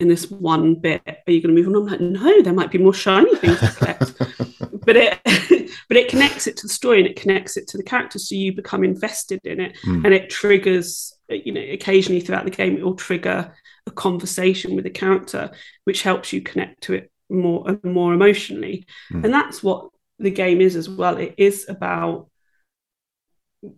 in 0.00 0.08
this 0.08 0.30
one 0.30 0.74
bit. 0.74 1.02
Are 1.06 1.32
you 1.32 1.40
going 1.40 1.54
to 1.54 1.62
move 1.62 1.68
on? 1.68 1.76
I'm 1.76 1.86
like, 1.86 2.00
no, 2.00 2.42
there 2.42 2.52
might 2.52 2.70
be 2.70 2.78
more 2.78 2.92
shiny 2.92 3.34
things 3.36 3.60
to 3.60 3.72
collect. 3.72 4.12
but 4.84 4.96
it 4.96 5.18
but 5.88 5.96
it 5.96 6.08
connects 6.08 6.46
it 6.46 6.56
to 6.58 6.66
the 6.66 6.72
story 6.72 6.98
and 6.98 7.06
it 7.08 7.16
connects 7.16 7.56
it 7.56 7.68
to 7.68 7.76
the 7.76 7.82
characters 7.82 8.28
so 8.28 8.34
you 8.34 8.54
become 8.54 8.84
invested 8.84 9.40
in 9.44 9.60
it 9.60 9.76
Mm. 9.86 10.04
and 10.04 10.14
it 10.14 10.30
triggers 10.30 11.16
you 11.28 11.52
know 11.52 11.60
occasionally 11.60 12.20
throughout 12.20 12.44
the 12.44 12.50
game 12.50 12.76
it 12.76 12.84
will 12.84 12.94
trigger 12.94 13.54
a 13.86 13.90
conversation 13.90 14.74
with 14.76 14.86
a 14.86 14.90
character 14.90 15.50
which 15.84 16.02
helps 16.02 16.32
you 16.32 16.40
connect 16.40 16.82
to 16.82 16.94
it 16.94 17.10
more 17.30 17.68
and 17.68 17.82
more 17.84 18.14
emotionally 18.14 18.86
Mm. 19.12 19.24
and 19.24 19.34
that's 19.34 19.62
what 19.62 19.88
the 20.18 20.30
game 20.30 20.60
is 20.60 20.76
as 20.76 20.88
well 20.88 21.16
it 21.16 21.34
is 21.36 21.66
about 21.68 22.28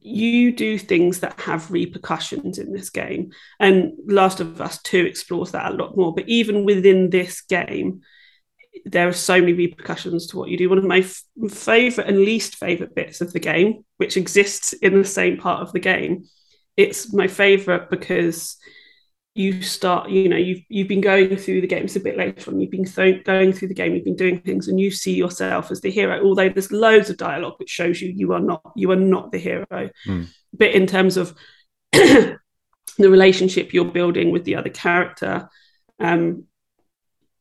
you 0.00 0.52
do 0.52 0.76
things 0.78 1.20
that 1.20 1.40
have 1.40 1.70
repercussions 1.70 2.58
in 2.58 2.72
this 2.72 2.90
game 2.90 3.30
and 3.58 3.92
last 4.06 4.40
of 4.40 4.60
us 4.60 4.80
2 4.82 5.04
explores 5.06 5.52
that 5.52 5.72
a 5.72 5.74
lot 5.74 5.96
more 5.96 6.14
but 6.14 6.28
even 6.28 6.64
within 6.64 7.10
this 7.10 7.40
game 7.42 8.00
there 8.84 9.08
are 9.08 9.12
so 9.12 9.40
many 9.40 9.54
repercussions 9.54 10.28
to 10.28 10.36
what 10.36 10.48
you 10.48 10.56
do. 10.56 10.68
One 10.68 10.78
of 10.78 10.84
my 10.84 10.98
f- 10.98 11.22
favorite 11.50 12.06
and 12.06 12.20
least 12.20 12.54
favorite 12.56 12.94
bits 12.94 13.20
of 13.20 13.32
the 13.32 13.40
game, 13.40 13.84
which 13.96 14.16
exists 14.16 14.72
in 14.72 14.98
the 14.98 15.04
same 15.08 15.36
part 15.36 15.62
of 15.62 15.72
the 15.72 15.80
game, 15.80 16.24
it's 16.76 17.12
my 17.12 17.26
favorite 17.26 17.90
because 17.90 18.56
you 19.38 19.62
start, 19.62 20.11
you 20.11 20.28
know, 20.28 20.37
you've 20.37 20.62
you've 20.68 20.88
been 20.88 21.00
going 21.00 21.37
through 21.37 21.61
the 21.61 21.66
game. 21.66 21.85
It's 21.85 21.97
a 21.97 22.00
bit 22.00 22.16
later 22.18 22.50
on. 22.50 22.61
You've 22.61 22.71
been 22.71 22.85
th- 22.85 23.25
going 23.25 23.52
through 23.52 23.68
the 23.68 23.75
game. 23.75 23.95
You've 23.95 24.04
been 24.04 24.16
doing 24.16 24.40
things, 24.40 24.68
and 24.68 24.80
you 24.80 24.90
see 24.90 25.14
yourself 25.14 25.71
as 25.71 25.80
the 25.80 25.90
hero. 25.90 26.25
Although 26.25 26.49
there's 26.49 26.73
loads 26.73 27.09
of 27.11 27.16
dialogue 27.16 27.54
which 27.59 27.71
shows 27.71 28.00
you 28.02 28.12
you 28.14 28.33
are 28.33 28.40
not 28.40 28.61
you 28.76 28.90
are 28.90 28.97
not 28.97 29.30
the 29.33 29.38
hero. 29.38 29.90
Hmm. 30.04 30.25
But 30.52 30.73
in 30.73 30.87
terms 30.87 31.16
of 31.16 31.35
the 31.92 32.38
relationship 32.99 33.73
you're 33.73 33.85
building 33.85 34.30
with 34.33 34.45
the 34.45 34.57
other 34.57 34.71
character, 34.71 35.49
um, 36.00 36.45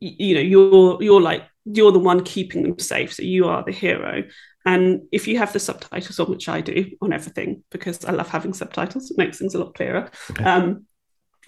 y- 0.02 0.16
you 0.20 0.36
know 0.36 0.42
you're 0.42 1.02
you're 1.02 1.22
like 1.22 1.44
you're 1.66 1.92
the 1.92 2.00
one 2.00 2.24
keeping 2.24 2.64
them 2.64 2.80
safe 2.80 3.14
so 3.14 3.24
you 3.24 3.46
are 3.48 3.64
the 3.64 3.74
hero 3.74 4.24
and 4.66 5.02
if 5.12 5.28
you 5.28 5.38
have 5.38 5.52
the 5.52 5.60
subtitles 5.60 6.18
on 6.18 6.30
which 6.30 6.48
i 6.48 6.62
do 6.62 6.86
on 7.02 7.12
everything 7.12 7.62
because 7.72 8.06
i 8.06 8.12
love 8.12 8.30
having 8.30 8.54
subtitles 8.54 9.12
it 9.12 9.18
makes 9.18 9.38
things 9.38 9.54
a 9.54 9.60
lot 9.60 9.76
clearer 9.76 10.10
Okay. 10.32 10.46
um, 10.46 10.86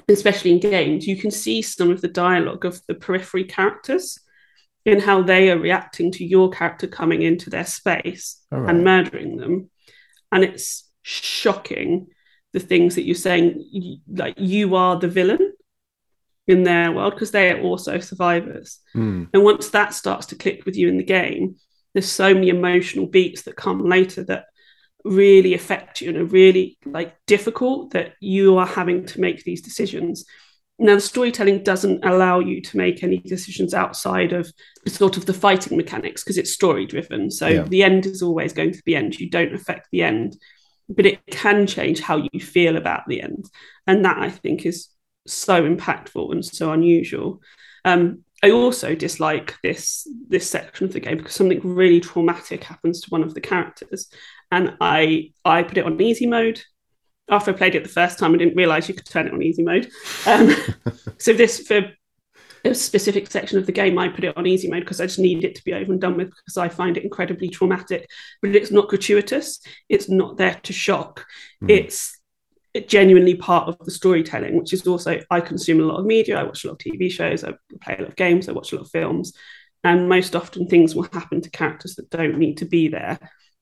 especially 0.08 0.52
in 0.52 0.60
games 0.60 1.08
you 1.08 1.16
can 1.18 1.32
see 1.32 1.62
some 1.62 1.92
of 1.92 2.02
the 2.02 2.08
dialogue 2.08 2.66
of 2.66 2.82
the 2.88 2.96
periphery 2.96 3.44
characters 3.44 4.20
in 4.86 5.00
how 5.00 5.22
they 5.22 5.52
are 5.52 5.60
reacting 5.60 6.12
to 6.12 6.26
your 6.26 6.50
character 6.50 6.88
coming 6.88 7.22
into 7.22 7.50
their 7.50 7.66
space 7.66 8.42
right. 8.52 8.70
and 8.70 8.84
murdering 8.84 9.38
them 9.38 9.70
and 10.32 10.44
it's 10.44 10.90
shocking 11.02 12.08
the 12.54 12.60
things 12.60 12.96
that 12.96 13.04
you're 13.04 13.16
saying 13.16 14.00
like 14.08 14.36
you 14.38 14.76
are 14.76 14.98
the 15.00 15.08
villain 15.08 15.54
in 16.48 16.64
their 16.64 16.92
world 16.92 17.14
because 17.14 17.32
they 17.32 17.52
are 17.52 17.62
also 17.62 18.00
survivors 18.00 18.80
Mm. 18.96 19.30
and 19.34 19.44
once 19.44 19.70
that 19.70 19.94
starts 19.94 20.28
to 20.28 20.36
click 20.36 20.66
with 20.66 20.76
you 20.76 20.88
in 20.90 20.98
the 20.98 21.04
game 21.04 21.56
there's 21.94 22.10
so 22.10 22.34
many 22.34 22.50
emotional 22.50 23.06
beats 23.08 23.44
that 23.44 23.56
come 23.56 23.84
later 23.86 24.24
that 24.24 24.46
really 25.06 25.54
affect 25.54 26.02
you 26.02 26.10
and 26.10 26.18
are 26.18 26.26
really 26.26 26.78
like 26.86 27.16
difficult 27.26 27.92
that 27.92 28.14
you 28.20 28.58
are 28.58 28.68
having 28.68 29.06
to 29.06 29.22
make 29.22 29.44
these 29.44 29.62
decisions. 29.62 30.26
Now 30.78 30.96
the 30.96 31.02
storytelling 31.02 31.64
doesn't 31.64 32.06
allow 32.06 32.40
you 32.40 32.62
to 32.62 32.78
make 32.78 33.04
any 33.04 33.18
decisions 33.18 33.74
outside 33.74 34.34
of 34.34 34.52
sort 34.88 35.18
of 35.18 35.26
the 35.26 35.34
fighting 35.34 35.78
mechanics 35.78 36.24
because 36.24 36.38
it's 36.38 36.52
story 36.52 36.86
driven 36.86 37.30
so 37.32 37.48
Yeah. 37.48 37.64
the 37.64 37.84
end 37.84 38.06
is 38.06 38.22
always 38.22 38.54
going 38.54 38.72
to 38.74 38.82
be 38.86 38.96
end. 38.96 39.20
You 39.20 39.30
don't 39.30 39.54
affect 39.54 39.88
the 39.92 40.04
end 40.04 40.38
but 40.92 41.06
it 41.06 41.20
can 41.30 41.68
change 41.68 42.00
how 42.00 42.18
you 42.32 42.40
feel 42.40 42.76
about 42.76 43.04
the 43.08 43.22
end. 43.22 43.46
And 43.86 44.04
that 44.06 44.18
i 44.18 44.30
think 44.30 44.66
is 44.66 44.90
so 45.28 45.62
impactful 45.64 46.32
and 46.32 46.44
so 46.44 46.72
unusual. 46.72 47.42
Um, 47.86 48.24
i 48.42 48.52
also 48.52 48.96
dislike 48.96 49.56
this 49.64 50.08
this 50.30 50.50
section 50.50 50.86
of 50.88 50.94
the 50.94 51.00
game 51.02 51.18
because 51.18 51.36
something 51.36 51.60
really 51.64 52.00
traumatic 52.00 52.64
happens 52.64 53.02
to 53.02 53.10
one 53.10 53.22
of 53.22 53.34
the 53.34 53.42
characters 53.42 54.10
and 54.52 54.76
i 54.82 55.32
i 55.46 55.64
put 55.64 55.78
it 55.78 55.86
on 55.86 56.02
easy 56.02 56.26
mode. 56.28 56.62
After 57.30 57.52
i 57.52 57.54
played 57.54 57.76
it 57.76 57.84
the 57.84 57.90
first 57.90 58.20
time 58.20 58.34
i 58.34 58.38
didn't 58.38 58.56
realize 58.56 58.88
you 58.88 58.96
could 58.96 59.06
turn 59.06 59.28
it 59.28 59.34
on 59.34 59.42
easy 59.42 59.64
mode. 59.64 59.90
Um, 60.26 60.56
so 61.18 61.34
this 61.34 61.68
for 61.68 61.92
a 62.66 62.76
specific 62.76 63.32
section 63.32 63.58
of 63.58 63.66
the 63.66 63.72
game 63.72 63.98
i 63.98 64.10
put 64.10 64.26
it 64.26 64.36
on 64.36 64.46
easy 64.46 64.70
mode 64.70 64.82
because 64.82 65.00
i 65.00 65.06
just 65.06 65.18
need 65.20 65.46
it 65.46 65.56
to 65.56 65.64
be 65.64 65.74
over 65.74 65.94
and 65.94 66.02
done 66.02 66.18
with 66.18 66.30
because 66.30 66.58
i 66.58 66.68
find 66.68 66.98
it 66.98 67.04
incredibly 67.04 67.50
traumatic. 67.50 68.10
But 68.42 68.56
it's 68.56 68.72
not 68.72 68.90
gratuitous. 68.90 69.60
It's 69.88 70.10
not 70.10 70.38
there 70.38 70.60
to 70.64 70.74
shock. 70.74 71.26
Mm. 71.64 71.72
it's 71.72 72.16
genuinely 72.88 73.34
part 73.34 73.68
of 73.68 73.80
the 73.80 73.90
storytelling 73.90 74.56
which 74.56 74.74
is 74.74 74.86
also 74.86 75.20
i 75.32 75.42
consume 75.42 75.80
a 75.80 75.84
lot 75.84 76.00
of 76.00 76.06
media. 76.06 76.40
I 76.40 76.44
watch 76.44 76.64
a 76.64 76.68
lot 76.68 76.74
of 76.74 76.80
tv 76.80 77.12
shows. 77.12 77.44
I 77.44 77.54
play 77.82 77.96
a 77.98 78.02
lot 78.02 78.10
of 78.10 78.16
games. 78.16 78.48
I 78.48 78.54
watch 78.54 78.72
a 78.72 78.76
lot 78.76 78.86
of 78.86 78.92
films. 78.92 79.34
And 79.82 80.10
most 80.10 80.36
often 80.36 80.68
things 80.68 80.94
will 80.94 81.08
happen 81.14 81.40
to 81.42 81.50
characters 81.50 81.96
that 81.96 82.10
don't 82.10 82.38
need 82.38 82.58
to 82.58 82.66
be 82.66 82.90
there 82.90 83.18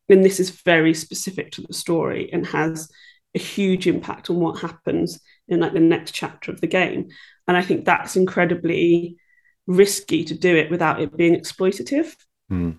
and 0.09 0.23
this 0.23 0.39
is 0.39 0.49
very 0.49 0.93
specific 0.93 1.51
to 1.51 1.61
the 1.61 1.73
story 1.73 2.29
and 2.31 2.45
has 2.47 2.89
a 3.35 3.39
huge 3.39 3.87
impact 3.87 4.29
on 4.29 4.37
what 4.37 4.59
happens 4.59 5.19
in 5.47 5.59
like 5.59 5.73
the 5.73 5.79
next 5.79 6.11
chapter 6.11 6.51
of 6.51 6.61
the 6.61 6.67
game. 6.67 7.09
And 7.47 7.55
i 7.57 7.61
think 7.61 7.85
that's 7.85 8.15
incredibly 8.15 9.17
risky 9.65 10.23
to 10.25 10.33
do 10.33 10.55
it 10.55 10.71
without 10.71 11.01
it 11.01 11.15
being 11.15 11.35
exploitative. 11.35 12.15
Mm. 12.51 12.77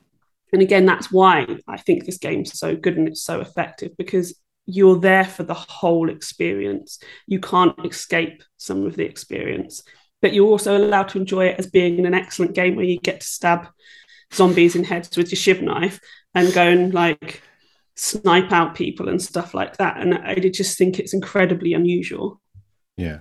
and 0.53 0.63
again 0.63 0.87
that's 0.87 1.13
why 1.13 1.47
i 1.69 1.77
think 1.77 2.07
this 2.07 2.17
game's 2.17 2.59
so 2.59 2.75
good 2.75 2.97
and 2.97 3.07
it's 3.07 3.21
so 3.23 3.43
effective 3.43 3.93
because 3.99 4.35
you're 4.65 4.99
there 4.99 5.25
for 5.25 5.45
the 5.45 5.55
whole 5.55 6.11
experience. 6.11 6.99
You 7.27 7.41
can't 7.41 7.75
escape 7.87 8.43
some 8.59 8.85
of 8.85 8.97
the 8.97 9.05
experience 9.05 9.83
but 10.21 10.33
you're 10.33 10.49
also 10.49 10.77
allowed 10.77 11.09
to 11.11 11.19
enjoy 11.19 11.47
it 11.47 11.59
as 11.59 11.69
being 11.69 12.05
an 12.05 12.15
excellent 12.15 12.55
game 12.55 12.77
where 12.77 12.85
you 12.85 12.99
get 12.99 13.21
to 13.21 13.27
stab 13.27 13.69
zombies 14.33 14.77
in 14.77 14.85
heads 14.85 15.17
with 15.17 15.31
your 15.31 15.37
shiv 15.39 15.63
knife 15.63 16.01
and 16.35 16.53
go 16.53 16.63
and 16.63 16.95
like 16.95 17.43
snipe 17.97 18.53
out 18.53 18.75
people 18.75 19.09
and 19.09 19.21
stuff 19.21 19.55
like 19.55 19.77
that 19.77 19.97
and 19.99 20.15
i 20.15 20.35
just 20.37 20.79
think 20.79 20.99
it's 20.99 21.15
incredibly 21.15 21.75
unusual 21.75 22.41
Yeah. 22.97 23.21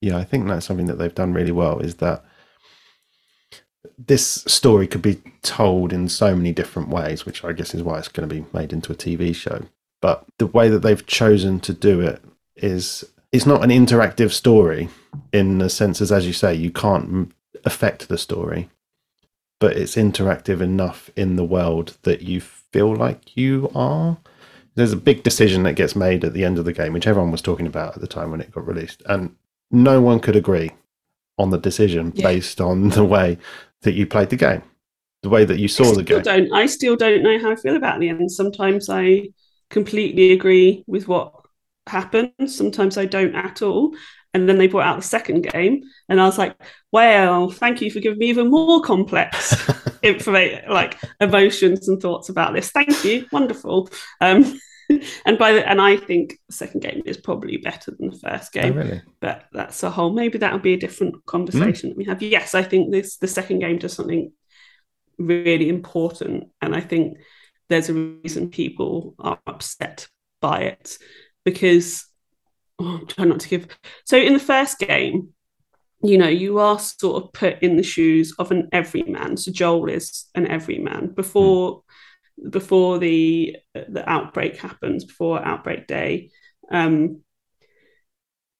Yeah, 0.00 0.18
I 0.18 0.24
think 0.24 0.46
that's 0.46 0.66
something 0.66 0.86
that 0.86 0.98
they've 0.98 1.14
done 1.14 1.32
really 1.32 1.52
well 1.52 1.78
is 1.80 1.96
that 1.96 2.24
this 3.98 4.44
story 4.46 4.86
could 4.86 5.02
be 5.02 5.22
told 5.42 5.92
in 5.92 6.08
so 6.08 6.36
many 6.36 6.52
different 6.52 6.90
ways, 6.90 7.24
which 7.24 7.44
I 7.44 7.52
guess 7.52 7.74
is 7.74 7.82
why 7.82 7.98
it's 7.98 8.08
going 8.08 8.28
to 8.28 8.34
be 8.34 8.44
made 8.52 8.72
into 8.72 8.92
a 8.92 8.96
TV 8.96 9.34
show. 9.34 9.62
But 10.02 10.26
the 10.38 10.46
way 10.46 10.68
that 10.68 10.82
they've 10.82 11.06
chosen 11.06 11.60
to 11.60 11.72
do 11.72 12.00
it 12.00 12.22
is 12.56 13.04
it's 13.32 13.46
not 13.46 13.64
an 13.64 13.70
interactive 13.70 14.32
story 14.32 14.88
in 15.32 15.58
the 15.58 15.70
sense 15.70 16.00
as 16.00 16.12
as 16.12 16.26
you 16.26 16.32
say 16.32 16.54
you 16.54 16.70
can't 16.70 17.32
affect 17.64 18.08
the 18.08 18.18
story, 18.18 18.68
but 19.58 19.76
it's 19.76 19.96
interactive 19.96 20.60
enough 20.60 21.10
in 21.16 21.36
the 21.36 21.44
world 21.44 21.96
that 22.02 22.22
you 22.22 22.40
feel 22.40 22.94
like 22.94 23.36
you 23.36 23.70
are. 23.74 24.18
There's 24.74 24.92
a 24.92 24.96
big 24.96 25.22
decision 25.22 25.62
that 25.62 25.72
gets 25.74 25.96
made 25.96 26.24
at 26.24 26.34
the 26.34 26.44
end 26.44 26.58
of 26.58 26.64
the 26.66 26.72
game, 26.72 26.92
which 26.92 27.06
everyone 27.06 27.32
was 27.32 27.42
talking 27.42 27.66
about 27.66 27.94
at 27.94 28.00
the 28.00 28.06
time 28.06 28.30
when 28.30 28.40
it 28.40 28.50
got 28.52 28.66
released, 28.66 29.02
and 29.06 29.34
no 29.70 30.00
one 30.00 30.20
could 30.20 30.36
agree 30.36 30.70
on 31.38 31.50
the 31.50 31.58
decision 31.58 32.12
Yeah. 32.14 32.28
based 32.28 32.60
on 32.60 32.88
the 32.90 33.04
way 33.04 33.38
that 33.82 33.92
you 33.94 34.06
played 34.06 34.30
the 34.30 34.36
game, 34.36 34.62
the 35.22 35.28
way 35.28 35.44
that 35.44 35.58
you 35.58 35.68
saw 35.68 35.92
the 35.92 36.02
game. 36.02 36.22
don't 36.22 36.52
I 36.52 36.66
still 36.66 36.96
don't 36.96 37.22
know 37.22 37.38
how 37.38 37.50
I 37.50 37.56
feel 37.56 37.76
about 37.76 38.00
the 38.00 38.08
end. 38.08 38.30
Sometimes 38.30 38.88
I 38.88 39.28
completely 39.70 40.32
agree 40.32 40.84
with 40.86 41.08
what 41.08 41.32
happened. 41.86 42.32
Sometimes 42.46 42.96
I 42.98 43.06
don't 43.06 43.34
at 43.34 43.62
all. 43.62 43.94
And 44.36 44.48
then 44.48 44.58
they 44.58 44.66
brought 44.66 44.86
out 44.86 44.96
the 44.96 45.02
second 45.06 45.42
game, 45.42 45.82
and 46.08 46.20
I 46.20 46.26
was 46.26 46.36
like, 46.38 46.54
"Well, 46.92 47.50
thank 47.50 47.80
you 47.80 47.90
for 47.90 48.00
giving 48.00 48.18
me 48.18 48.26
even 48.28 48.50
more 48.50 48.82
complex 48.82 49.56
information, 50.02 50.70
like 50.70 50.98
emotions 51.20 51.88
and 51.88 52.00
thoughts 52.00 52.28
about 52.28 52.52
this. 52.52 52.70
Thank 52.70 53.04
you, 53.04 53.26
wonderful." 53.32 53.88
Um, 54.20 54.60
and 55.26 55.38
by 55.38 55.52
the 55.52 55.68
and 55.68 55.80
I 55.80 55.96
think 55.96 56.38
the 56.48 56.52
second 56.54 56.82
game 56.82 57.02
is 57.06 57.16
probably 57.16 57.56
better 57.56 57.92
than 57.98 58.10
the 58.10 58.18
first 58.18 58.56
Oh, 58.60 58.60
game 58.60 58.74
really? 58.74 59.02
but 59.20 59.46
that's 59.52 59.82
a 59.82 59.90
whole 59.90 60.12
maybe 60.12 60.38
that'll 60.38 60.58
be 60.58 60.74
a 60.74 60.78
different 60.78 61.24
conversation 61.26 61.88
that 61.90 61.96
we 61.96 62.04
have 62.04 62.22
yes 62.22 62.54
i 62.54 62.62
think 62.62 62.92
this 62.92 63.16
the 63.16 63.26
second 63.26 63.58
game 63.58 63.78
does 63.78 63.94
something 63.94 64.30
really 65.18 65.68
important 65.68 66.44
and 66.62 66.74
i 66.76 66.80
think 66.80 67.18
there's 67.68 67.88
a 67.88 67.94
reason 67.94 68.48
people 68.50 69.16
are 69.18 69.40
upset 69.46 70.06
by 70.40 70.60
it 70.60 70.98
because 71.44 72.06
oh, 72.78 72.98
i'm 73.00 73.06
trying 73.06 73.28
not 73.28 73.40
to 73.40 73.48
give 73.48 73.66
so 74.04 74.16
in 74.16 74.32
the 74.32 74.38
first 74.38 74.78
game 74.78 75.30
you 76.02 76.18
know 76.18 76.28
you 76.28 76.58
are 76.58 76.78
sort 76.78 77.22
of 77.22 77.32
put 77.32 77.62
in 77.62 77.76
the 77.76 77.82
shoes 77.82 78.34
of 78.38 78.50
an 78.50 78.68
everyman 78.72 79.36
so 79.36 79.50
joel 79.50 79.88
is 79.88 80.26
an 80.34 80.46
everyman 80.46 81.08
before 81.08 81.82
before 82.50 82.98
the 82.98 83.56
the 83.74 84.08
outbreak 84.08 84.56
happens 84.58 85.04
before 85.04 85.42
outbreak 85.44 85.86
day 85.86 86.30
um 86.70 87.22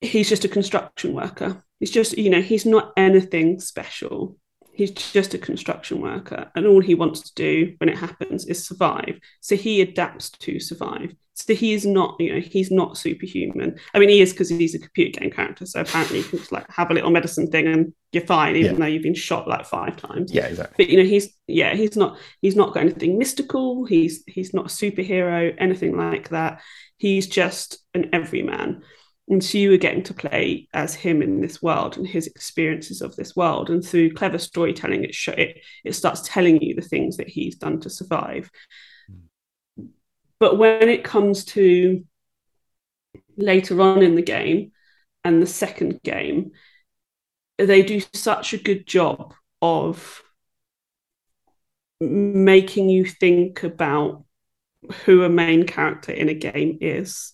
he's 0.00 0.28
just 0.28 0.44
a 0.44 0.49
construction 0.49 1.14
worker. 1.14 1.62
He's 1.80 1.90
just, 1.90 2.16
you 2.16 2.30
know, 2.30 2.40
he's 2.40 2.66
not 2.66 2.92
anything 2.96 3.61
special. 3.61 4.37
He's 4.73 4.90
just 4.90 5.35
a 5.35 5.38
construction 5.38 6.00
worker. 6.00 6.50
And 6.54 6.66
all 6.66 6.80
he 6.80 6.94
wants 6.94 7.20
to 7.23 7.35
do 7.35 7.75
when 7.78 7.88
it 7.88 7.99
happens 7.99 8.46
is 8.46 8.66
survive. 8.66 9.18
So 9.40 9.56
he 9.56 9.80
adapts 9.80 10.30
to 10.30 10.61
survive. 10.61 11.14
So 11.38 11.55
he 11.55 11.75
is 11.75 11.85
not, 11.85 12.16
you 12.19 12.33
know, 12.35 12.40
he's 12.40 12.71
not 12.71 12.97
superhuman. 12.97 13.78
I 13.93 13.99
mean, 13.99 14.09
he 14.09 14.23
is 14.23 14.33
because 14.33 14.49
he's 14.49 14.75
a 14.75 14.78
computer 14.78 15.21
game 15.21 15.31
character. 15.31 15.66
So 15.66 15.81
apparently 15.81 16.19
you 16.19 16.25
can 16.25 16.38
just 16.38 16.50
like 16.50 16.64
have 16.71 16.90
a 16.90 16.95
little 16.95 17.11
medicine 17.11 17.50
thing 17.50 17.66
and 17.66 17.93
you're 18.12 18.25
fine, 18.25 18.57
even 18.57 18.73
Yeah. 18.73 18.78
though 18.78 18.87
you've 18.87 19.02
been 19.02 19.14
shot 19.14 19.47
like 19.47 19.66
five 19.66 19.97
times 19.99 20.33
Yeah, 20.33 20.47
exactly. 20.47 20.87
but 20.87 20.90
you 20.90 20.97
know 20.97 21.05
he's 21.09 21.28
yeah 21.47 21.75
he's 21.75 21.95
not 21.97 22.19
he's 22.40 22.57
not 22.57 22.73
got 22.73 22.81
anything 22.85 23.19
mystical 23.19 23.85
he's 23.85 24.25
he's 24.26 24.55
not 24.55 24.66
a 24.66 24.69
superhero 24.69 25.55
anything 25.59 25.97
like 25.97 26.31
that 26.31 26.62
he's 26.97 27.26
just 27.26 27.78
an 27.95 28.09
everyman 28.14 28.83
and 29.28 29.43
so 29.45 29.59
you 29.59 29.71
were 29.71 29.76
getting 29.76 30.05
to 30.05 30.14
play 30.14 30.69
as 30.73 30.95
him 30.95 31.21
in 31.21 31.40
this 31.40 31.61
world 31.61 31.97
and 31.99 32.07
his 32.07 32.26
experiences 32.28 33.02
of 33.02 33.14
this 33.16 33.35
world 33.37 33.69
and 33.71 33.85
through 33.85 34.12
clever 34.14 34.38
storytelling 34.38 35.05
it 35.05 35.14
sh- 35.14 35.28
it, 35.28 35.59
it 35.85 35.95
starts 35.95 36.23
telling 36.25 36.62
you 36.62 36.75
the 36.75 36.81
things 36.83 37.16
that 37.19 37.28
he's 37.28 37.57
done 37.57 37.81
to 37.81 37.90
survive 37.90 38.50
but 40.38 40.59
when 40.59 40.88
it 40.88 41.05
comes 41.05 41.45
to 41.45 42.05
later 43.37 43.81
on 43.81 44.02
in 44.02 44.14
the 44.14 44.23
game 44.23 44.73
and 45.25 45.43
the 45.43 45.47
second 45.47 46.00
game 46.02 46.52
they 47.59 47.83
do 47.83 48.00
such 48.12 48.52
a 48.52 48.59
good 48.59 48.87
job 48.87 49.35
of 49.62 50.23
making 52.00 52.90
you 52.90 53.07
think 53.07 53.62
about 53.62 54.25
who 55.05 55.23
a 55.25 55.28
main 55.28 55.66
character 55.66 56.12
in 56.12 56.28
a 56.28 56.35
game 56.35 56.78
is 56.81 57.33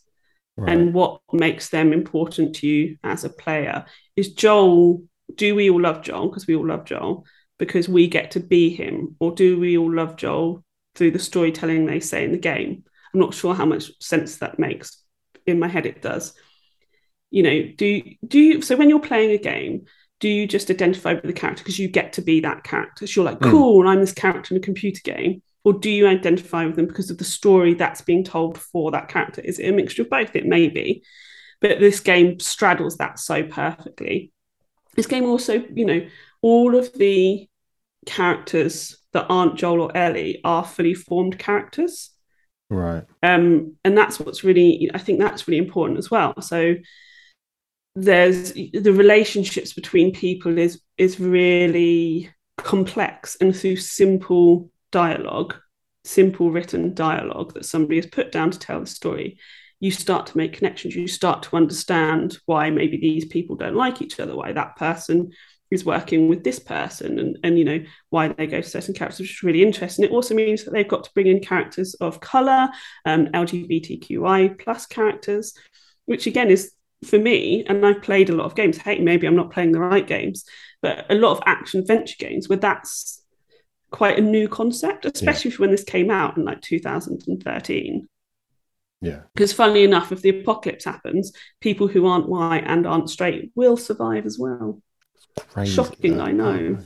Right. 0.54 0.72
and 0.76 0.92
what 0.92 1.20
makes 1.32 1.70
them 1.70 1.94
important 1.94 2.56
to 2.56 2.66
you 2.66 2.98
as 3.02 3.24
a 3.24 3.30
player. 3.30 3.86
Is 4.16 4.34
Joel, 4.34 5.02
do 5.34 5.54
we 5.54 5.70
all 5.70 5.80
love 5.80 6.02
Joel? 6.02 6.28
Because 6.28 6.46
we 6.46 6.54
all 6.54 6.66
love 6.66 6.84
Joel 6.84 7.24
because 7.58 7.88
we 7.88 8.06
get 8.06 8.32
to 8.32 8.40
be 8.40 8.68
him, 8.68 9.16
or 9.18 9.32
do 9.32 9.58
we 9.58 9.78
all 9.78 9.92
love 9.92 10.16
Joel 10.16 10.62
through 10.94 11.12
the 11.12 11.18
storytelling 11.18 11.86
they 11.86 12.00
say 12.00 12.24
in 12.24 12.32
the 12.32 12.38
game? 12.38 12.84
I'm 13.12 13.20
not 13.20 13.34
sure 13.34 13.54
how 13.54 13.66
much 13.66 13.90
sense 14.02 14.36
that 14.38 14.58
makes. 14.58 15.02
In 15.46 15.58
my 15.58 15.68
head, 15.68 15.86
it 15.86 16.02
does. 16.02 16.34
You 17.30 17.42
know, 17.42 17.62
do 17.76 18.02
do 18.26 18.38
you? 18.38 18.62
So 18.62 18.76
when 18.76 18.88
you're 18.88 19.00
playing 19.00 19.30
a 19.30 19.38
game, 19.38 19.86
do 20.20 20.28
you 20.28 20.46
just 20.46 20.70
identify 20.70 21.14
with 21.14 21.24
the 21.24 21.32
character 21.32 21.64
because 21.64 21.78
you 21.78 21.88
get 21.88 22.12
to 22.14 22.22
be 22.22 22.40
that 22.40 22.62
character? 22.62 23.06
So 23.06 23.20
you're 23.20 23.30
like, 23.30 23.40
Mm. 23.40 23.50
cool, 23.50 23.88
I'm 23.88 24.00
this 24.00 24.12
character 24.12 24.54
in 24.54 24.60
a 24.60 24.64
computer 24.64 25.00
game. 25.02 25.42
Or 25.64 25.72
do 25.72 25.90
you 25.90 26.06
identify 26.08 26.64
with 26.66 26.76
them 26.76 26.86
because 26.86 27.10
of 27.10 27.18
the 27.18 27.24
story 27.24 27.74
that's 27.74 28.00
being 28.00 28.24
told 28.24 28.58
for 28.58 28.90
that 28.92 29.08
character? 29.08 29.40
Is 29.40 29.58
it 29.58 29.68
a 29.68 29.72
mixture 29.72 30.02
of 30.02 30.10
both? 30.10 30.34
It 30.36 30.46
may 30.46 30.68
be. 30.68 31.02
But 31.60 31.80
this 31.80 32.00
game 32.00 32.38
straddles 32.40 32.96
that 32.98 33.18
so 33.18 33.44
perfectly. 33.44 34.32
This 34.94 35.06
game 35.06 35.24
also, 35.24 35.64
you 35.74 35.84
know, 35.84 36.06
all 36.40 36.76
of 36.76 36.92
the 36.94 37.48
characters 38.06 38.98
that 39.12 39.26
aren't 39.28 39.56
Joel 39.56 39.82
or 39.82 39.96
Ellie 39.96 40.40
are 40.44 40.64
fully 40.64 40.94
formed 40.94 41.38
characters. 41.38 42.10
Right. 42.72 43.04
Um, 43.22 43.76
and 43.84 43.96
that's 43.96 44.18
what's 44.18 44.44
really, 44.44 44.90
I 44.94 44.98
think 44.98 45.20
that's 45.20 45.46
really 45.46 45.58
important 45.58 45.98
as 45.98 46.10
well. 46.10 46.40
So 46.40 46.76
there's 47.94 48.52
the 48.52 48.92
relationships 48.92 49.74
between 49.74 50.14
people 50.14 50.56
is 50.56 50.80
is 50.96 51.20
really 51.20 52.30
complex 52.56 53.36
and 53.40 53.54
through 53.54 53.76
simple 53.76 54.70
dialogue 54.90 55.54
simple 56.04 56.50
written 56.50 56.94
dialogue 56.94 57.52
that 57.52 57.66
somebody 57.66 57.96
has 57.96 58.06
put 58.06 58.32
down 58.32 58.50
to 58.50 58.58
tell 58.58 58.80
the 58.80 58.86
story 58.86 59.38
you 59.80 59.90
start 59.90 60.26
to 60.26 60.38
make 60.38 60.54
connections 60.54 60.96
you 60.96 61.06
start 61.06 61.42
to 61.42 61.54
understand 61.54 62.38
why 62.46 62.70
maybe 62.70 62.96
these 62.96 63.26
people 63.26 63.56
don't 63.56 63.76
like 63.76 64.00
each 64.00 64.18
other 64.18 64.34
why 64.34 64.52
that 64.52 64.74
person 64.76 65.30
is 65.72 65.84
working 65.84 66.28
with 66.28 66.44
this 66.44 66.58
person 66.58 67.18
and, 67.18 67.38
and 67.42 67.58
you 67.58 67.64
know 67.64 67.82
why 68.10 68.28
they 68.28 68.46
go 68.46 68.60
to 68.60 68.68
certain 68.68 68.94
characters 68.94 69.20
which 69.20 69.30
is 69.30 69.42
really 69.42 69.62
interesting 69.62 70.04
it 70.04 70.10
also 70.10 70.34
means 70.34 70.64
that 70.64 70.72
they've 70.72 70.88
got 70.88 71.02
to 71.02 71.10
bring 71.14 71.26
in 71.26 71.40
characters 71.40 71.94
of 71.94 72.20
color 72.20 72.68
um, 73.06 73.26
lgbtqi 73.28 74.58
plus 74.58 74.86
characters 74.86 75.54
which 76.04 76.26
again 76.26 76.50
is 76.50 76.72
for 77.04 77.18
me 77.18 77.64
and 77.68 77.84
i've 77.84 78.02
played 78.02 78.28
a 78.28 78.34
lot 78.34 78.44
of 78.44 78.54
games 78.54 78.76
hey 78.76 78.98
maybe 78.98 79.26
i'm 79.26 79.36
not 79.36 79.50
playing 79.50 79.72
the 79.72 79.80
right 79.80 80.06
games 80.06 80.44
but 80.82 81.06
a 81.10 81.14
lot 81.14 81.32
of 81.32 81.42
action 81.46 81.80
adventure 81.80 82.16
games 82.18 82.48
where 82.48 82.58
that's 82.58 83.22
quite 83.90 84.18
a 84.18 84.22
new 84.22 84.48
concept 84.48 85.06
especially 85.06 85.50
yeah. 85.50 85.56
when 85.56 85.70
this 85.70 85.84
came 85.84 86.10
out 86.10 86.36
in 86.36 86.44
like 86.44 86.60
2013 86.60 88.08
yeah. 89.04 89.22
Because 89.34 89.52
funnily 89.52 89.82
enough, 89.82 90.12
if 90.12 90.22
the 90.22 90.28
apocalypse 90.28 90.84
happens, 90.84 91.32
people 91.60 91.88
who 91.88 92.06
aren't 92.06 92.28
white 92.28 92.62
and 92.64 92.86
aren't 92.86 93.10
straight 93.10 93.50
will 93.56 93.76
survive 93.76 94.26
as 94.26 94.38
well. 94.38 94.80
Crazy, 95.48 95.72
Shocking, 95.72 96.20
I 96.20 96.32
know. 96.32 96.78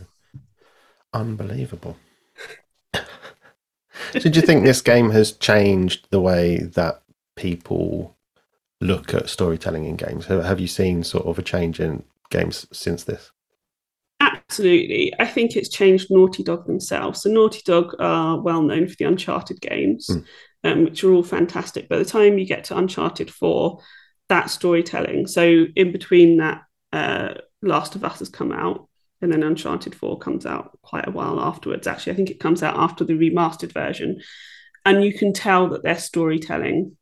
Unbelievable. 1.12 1.96
Did 4.12 4.36
you 4.36 4.42
think 4.42 4.64
this 4.64 4.80
game 4.80 5.10
has 5.10 5.32
changed 5.32 6.06
the 6.10 6.20
way 6.20 6.58
that 6.58 7.02
people 7.36 8.16
look 8.80 9.14
at 9.14 9.28
storytelling 9.28 9.84
in 9.84 9.96
games? 9.96 10.26
Have 10.26 10.60
you 10.60 10.68
seen 10.68 11.02
sort 11.02 11.26
of 11.26 11.38
a 11.38 11.42
change 11.42 11.80
in 11.80 12.04
games 12.30 12.66
since 12.72 13.04
this? 13.04 13.30
Absolutely. 14.20 15.12
I 15.18 15.26
think 15.26 15.56
it's 15.56 15.68
changed 15.68 16.10
Naughty 16.10 16.42
Dog 16.42 16.66
themselves. 16.66 17.22
So, 17.22 17.30
Naughty 17.30 17.62
Dog 17.64 17.94
are 17.98 18.40
well 18.40 18.62
known 18.62 18.88
for 18.88 18.94
the 18.98 19.04
Uncharted 19.06 19.60
games. 19.60 20.08
Mm 20.08 20.24
um, 20.66 20.84
which 20.84 21.04
are 21.04 21.12
all 21.12 21.22
fantastic. 21.22 21.88
By 21.88 21.98
the 21.98 22.04
time 22.04 22.38
you 22.38 22.46
get 22.46 22.64
to 22.64 22.76
Uncharted 22.76 23.30
4, 23.30 23.78
that 24.28 24.50
storytelling. 24.50 25.26
So 25.26 25.66
in 25.74 25.92
between 25.92 26.38
that, 26.38 26.62
uh, 26.92 27.34
Last 27.62 27.94
of 27.94 28.04
Us 28.04 28.20
has 28.20 28.28
come 28.28 28.52
out, 28.52 28.88
and 29.20 29.32
then 29.32 29.42
Uncharted 29.42 29.94
4 29.94 30.18
comes 30.18 30.46
out 30.46 30.78
quite 30.82 31.08
a 31.08 31.10
while 31.10 31.40
afterwards. 31.40 31.86
Actually, 31.86 32.12
I 32.12 32.16
think 32.16 32.30
it 32.30 32.40
comes 32.40 32.62
out 32.62 32.76
after 32.76 33.04
the 33.04 33.14
remastered 33.14 33.72
version. 33.72 34.20
And 34.84 35.02
you 35.02 35.12
can 35.12 35.32
tell 35.32 35.68
that 35.70 35.82
their 35.82 35.98
storytelling 35.98 36.96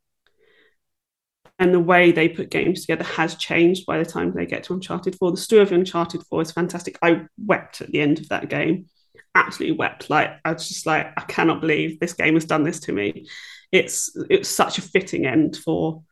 and 1.59 1.73
the 1.73 1.79
way 1.79 2.11
they 2.11 2.27
put 2.27 2.49
games 2.49 2.81
together 2.81 3.03
has 3.03 3.35
changed 3.35 3.85
by 3.85 3.97
the 3.97 4.05
time 4.05 4.33
they 4.33 4.45
get 4.45 4.63
to 4.63 4.73
Uncharted 4.73 5.15
4. 5.15 5.31
The 5.31 5.37
story 5.37 5.61
of 5.61 5.71
Uncharted 5.71 6.23
4 6.29 6.41
is 6.41 6.51
fantastic. 6.51 6.97
I 7.01 7.25
wept 7.37 7.81
at 7.81 7.91
the 7.91 8.01
end 8.01 8.19
of 8.19 8.29
that 8.29 8.49
game. 8.49 8.87
Absolutely 9.35 9.77
wept. 9.77 10.09
Like 10.09 10.31
I 10.43 10.53
was 10.53 10.67
just 10.67 10.85
like, 10.85 11.07
I 11.15 11.21
cannot 11.21 11.61
believe 11.61 11.99
this 11.99 12.13
game 12.13 12.33
has 12.33 12.45
done 12.45 12.63
this 12.63 12.79
to 12.81 12.91
me 12.91 13.27
it's 13.71 14.15
it's 14.29 14.49
such 14.49 14.77
a 14.77 14.81
fitting 14.81 15.25
end 15.25 15.57
for 15.57 16.03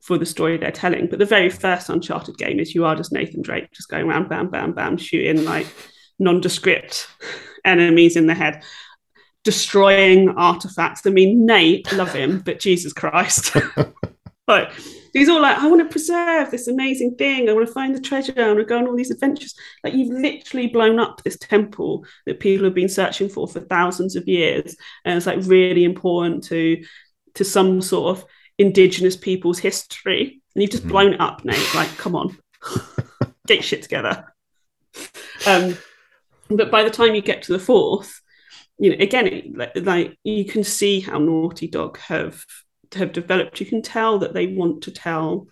for 0.00 0.18
the 0.18 0.26
story 0.26 0.56
they're 0.56 0.70
telling. 0.70 1.08
But 1.08 1.18
the 1.18 1.24
very 1.24 1.50
first 1.50 1.88
Uncharted 1.88 2.38
game 2.38 2.60
is 2.60 2.74
you 2.74 2.84
are 2.84 2.96
just 2.96 3.12
Nathan 3.12 3.42
Drake, 3.42 3.72
just 3.72 3.88
going 3.88 4.06
around, 4.06 4.28
bam, 4.28 4.48
bam, 4.50 4.72
bam, 4.72 4.96
shooting 4.96 5.44
like 5.44 5.66
nondescript 6.18 7.08
enemies 7.64 8.16
in 8.16 8.26
the 8.26 8.34
head, 8.34 8.62
destroying 9.42 10.30
artifacts. 10.30 11.06
I 11.06 11.10
mean, 11.10 11.46
Nate, 11.46 11.92
love 11.92 12.12
him, 12.12 12.40
but 12.44 12.60
Jesus 12.60 12.92
Christ. 12.92 13.56
like 14.48 14.70
he's 15.12 15.28
all 15.28 15.40
like, 15.40 15.58
I 15.58 15.66
want 15.66 15.80
to 15.82 15.92
preserve 15.92 16.50
this 16.50 16.68
amazing 16.68 17.16
thing. 17.16 17.48
I 17.48 17.52
want 17.52 17.66
to 17.66 17.72
find 17.72 17.94
the 17.94 18.00
treasure. 18.00 18.34
I 18.36 18.48
want 18.48 18.58
to 18.58 18.64
go 18.64 18.78
on 18.78 18.86
all 18.86 18.96
these 18.96 19.10
adventures. 19.10 19.54
Like 19.82 19.94
you've 19.94 20.12
literally 20.12 20.68
blown 20.68 21.00
up 21.00 21.22
this 21.24 21.38
temple 21.38 22.04
that 22.26 22.40
people 22.40 22.64
have 22.64 22.74
been 22.74 22.88
searching 22.88 23.28
for 23.28 23.48
for 23.48 23.60
thousands 23.60 24.14
of 24.14 24.28
years, 24.28 24.76
and 25.04 25.16
it's 25.16 25.26
like 25.26 25.38
really 25.42 25.84
important 25.84 26.44
to 26.44 26.84
to 27.34 27.44
some 27.44 27.80
sort 27.80 28.16
of 28.16 28.24
indigenous 28.58 29.16
people's 29.16 29.58
history. 29.58 30.40
And 30.54 30.62
you've 30.62 30.70
just 30.70 30.84
mm-hmm. 30.84 30.92
blown 30.92 31.14
it 31.14 31.20
up, 31.20 31.44
Nate. 31.44 31.74
Like, 31.74 31.94
come 31.98 32.14
on, 32.14 32.36
get 33.46 33.64
shit 33.64 33.82
together. 33.82 34.32
Um, 35.46 35.76
but 36.48 36.70
by 36.70 36.82
the 36.82 36.90
time 36.90 37.14
you 37.14 37.22
get 37.22 37.42
to 37.42 37.52
the 37.52 37.58
fourth, 37.58 38.20
you 38.78 38.90
know, 38.90 38.96
again, 38.98 39.54
like, 39.56 39.72
like 39.76 40.18
you 40.24 40.44
can 40.44 40.64
see 40.64 41.00
how 41.00 41.18
Naughty 41.18 41.68
Dog 41.68 41.98
have 41.98 42.44
have 42.94 43.12
developed, 43.12 43.60
you 43.60 43.66
can 43.66 43.82
tell 43.82 44.18
that 44.20 44.32
they 44.32 44.46
want 44.46 44.82
to 44.84 44.90
tell. 44.90 45.46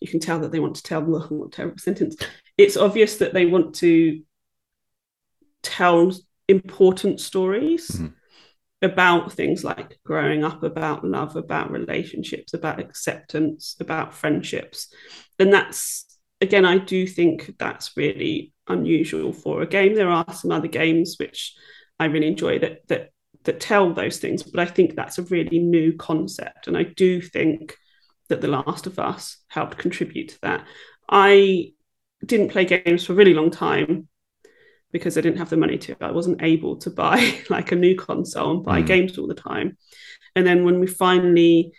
You 0.00 0.08
can 0.08 0.20
tell 0.20 0.40
that 0.40 0.52
they 0.52 0.60
want 0.60 0.76
to 0.76 0.82
tell. 0.82 1.02
Well, 1.04 1.26
what 1.28 1.52
terrible 1.52 1.78
sentence. 1.78 2.16
It's 2.56 2.76
obvious 2.76 3.18
that 3.18 3.34
they 3.34 3.46
want 3.46 3.74
to 3.76 4.22
tell 5.62 6.12
important 6.48 7.20
stories 7.20 7.88
mm-hmm. 7.88 8.08
About 8.84 9.32
things 9.32 9.64
like 9.64 9.98
growing 10.04 10.44
up, 10.44 10.62
about 10.62 11.04
love, 11.04 11.36
about 11.36 11.70
relationships, 11.70 12.54
about 12.54 12.80
acceptance, 12.80 13.76
about 13.80 14.14
friendships, 14.14 14.92
and 15.38 15.52
that's 15.52 16.04
again, 16.40 16.64
I 16.64 16.78
do 16.78 17.06
think 17.06 17.54
that's 17.58 17.96
really 17.96 18.52
unusual 18.68 19.32
for 19.32 19.62
a 19.62 19.66
game. 19.66 19.94
There 19.94 20.10
are 20.10 20.32
some 20.32 20.52
other 20.52 20.68
games 20.68 21.16
which 21.18 21.54
I 21.98 22.06
really 22.06 22.28
enjoy 22.28 22.58
that 22.60 22.86
that 22.88 23.10
that 23.44 23.60
tell 23.60 23.92
those 23.92 24.18
things. 24.18 24.42
But 24.42 24.60
I 24.60 24.70
think 24.70 24.94
that's 24.94 25.18
a 25.18 25.22
really 25.22 25.58
new 25.58 25.94
concept. 25.96 26.66
And 26.66 26.76
I 26.76 26.84
do 26.84 27.20
think 27.20 27.76
that 28.28 28.40
The 28.40 28.48
Last 28.48 28.86
of 28.86 28.98
Us 28.98 29.38
helped 29.48 29.78
contribute 29.78 30.30
to 30.30 30.40
that. 30.42 30.66
I 31.08 31.72
didn't 32.24 32.50
play 32.50 32.64
games 32.64 33.04
for 33.04 33.12
a 33.12 33.16
really 33.16 33.34
long 33.34 33.50
time 33.50 34.08
because 34.94 35.18
I 35.18 35.22
didn't 35.22 35.38
have 35.38 35.50
the 35.50 35.56
money 35.56 35.76
to. 35.76 35.96
I 36.00 36.12
wasn't 36.12 36.40
able 36.40 36.76
to 36.76 36.88
buy 36.88 37.36
like 37.50 37.72
a 37.72 37.76
new 37.76 37.96
console 37.96 38.52
and 38.52 38.64
buy 38.64 38.80
mm. 38.80 38.86
games 38.86 39.18
all 39.18 39.26
the 39.26 39.34
time. 39.34 39.76
And 40.36 40.46
then 40.46 40.64
when 40.64 40.78
we 40.78 40.86
finally, 40.86 41.72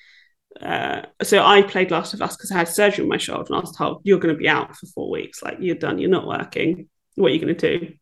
uh, 0.62 1.04
so 1.24 1.42
I 1.42 1.62
played 1.62 1.92
Last 1.92 2.14
of 2.14 2.22
Us 2.22 2.36
because 2.36 2.52
I 2.52 2.58
had 2.58 2.68
surgery 2.68 3.04
on 3.04 3.10
my 3.10 3.18
shoulder 3.18 3.46
and 3.48 3.56
I 3.56 3.62
was 3.62 3.74
told, 3.74 4.02
you're 4.04 4.20
going 4.20 4.36
to 4.36 4.38
be 4.38 4.50
out 4.50 4.76
for 4.76 4.88
four 4.88 5.10
weeks. 5.10 5.42
Like, 5.42 5.60
you're 5.62 5.76
done, 5.76 5.98
you're 5.98 6.10
not 6.10 6.28
working. 6.28 6.90
What 7.16 7.32
are 7.32 7.34
you 7.34 7.40
going 7.40 7.56
to 7.56 7.80
do? 7.80 7.94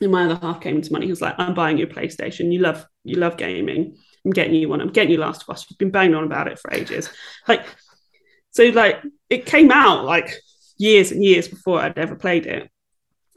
And 0.00 0.12
my 0.12 0.26
other 0.26 0.38
half 0.40 0.60
came 0.60 0.76
into 0.76 0.92
money. 0.92 1.06
He 1.06 1.12
was 1.12 1.20
like, 1.20 1.34
I'm 1.36 1.52
buying 1.52 1.76
you 1.76 1.86
a 1.86 1.88
PlayStation. 1.88 2.52
You 2.52 2.60
love 2.60 2.86
you 3.02 3.16
love 3.16 3.36
gaming. 3.36 3.96
I'm 4.24 4.30
getting 4.30 4.54
you 4.54 4.68
one. 4.68 4.80
I'm 4.80 4.92
getting 4.92 5.10
you 5.10 5.18
Last 5.18 5.42
of 5.42 5.50
Us. 5.50 5.66
You've 5.68 5.78
been 5.78 5.90
banging 5.90 6.14
on 6.14 6.24
about 6.24 6.46
it 6.46 6.60
for 6.60 6.72
ages. 6.72 7.10
Like, 7.48 7.66
so 8.52 8.64
like 8.66 9.02
it 9.28 9.46
came 9.46 9.72
out 9.72 10.04
like 10.04 10.32
years 10.78 11.10
and 11.10 11.24
years 11.24 11.48
before 11.48 11.80
I'd 11.80 11.98
ever 11.98 12.14
played 12.14 12.46
it. 12.46 12.70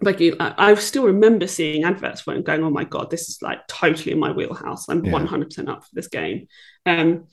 Like 0.04 0.22
I 0.40 0.76
still 0.76 1.06
remember 1.06 1.48
seeing 1.48 1.84
adverts 1.84 2.22
for 2.22 2.34
it 2.34 2.38
and 2.38 2.46
going, 2.46 2.64
"Oh 2.64 2.70
my 2.70 2.84
god, 2.84 3.10
this 3.10 3.30
is 3.30 3.42
like 3.42 3.66
totally 3.68 4.12
in 4.12 4.20
my 4.20 4.32
wheelhouse. 4.32 4.90
I'm 4.90 5.04
100% 5.04 5.70
up 5.70 5.84
for 5.84 5.90
this 5.94 6.08
game." 6.08 6.48
Um, 6.86 7.28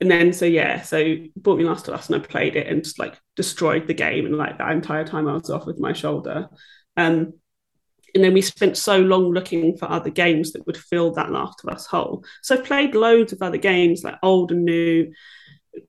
and 0.00 0.10
then 0.10 0.32
so 0.32 0.46
yeah, 0.46 0.82
so 0.82 1.16
bought 1.36 1.58
me 1.58 1.64
Last 1.64 1.88
of 1.88 1.94
Us 1.94 2.08
and 2.08 2.22
I 2.22 2.26
played 2.26 2.56
it 2.56 2.66
and 2.66 2.82
just 2.82 2.98
like 2.98 3.20
destroyed 3.36 3.86
the 3.86 3.94
game 3.94 4.26
and 4.26 4.36
like 4.36 4.58
that 4.58 4.72
entire 4.72 5.04
time 5.04 5.28
I 5.28 5.34
was 5.34 5.50
off 5.50 5.66
with 5.66 5.78
my 5.78 5.92
shoulder. 5.92 6.48
Um, 6.96 7.34
and 8.14 8.24
then 8.24 8.32
we 8.32 8.42
spent 8.42 8.76
so 8.76 8.98
long 8.98 9.32
looking 9.32 9.76
for 9.76 9.90
other 9.90 10.10
games 10.10 10.52
that 10.52 10.66
would 10.66 10.76
fill 10.76 11.12
that 11.12 11.30
Last 11.30 11.62
of 11.62 11.72
Us 11.72 11.86
hole. 11.86 12.24
So 12.42 12.56
I 12.56 12.60
played 12.60 12.94
loads 12.94 13.32
of 13.32 13.42
other 13.42 13.58
games, 13.58 14.02
like 14.02 14.16
old 14.22 14.52
and 14.52 14.64
new, 14.64 15.12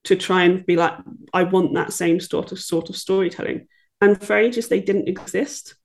to 0.04 0.16
try 0.16 0.44
and 0.44 0.66
be 0.66 0.76
like, 0.76 0.94
I 1.34 1.44
want 1.44 1.74
that 1.74 1.94
same 1.94 2.20
sort 2.20 2.52
of 2.52 2.60
sort 2.60 2.90
of 2.90 2.96
storytelling. 2.96 3.68
And 4.00 4.22
for 4.22 4.36
ages, 4.36 4.68
they 4.68 4.82
didn't 4.82 5.08
exist. 5.10 5.76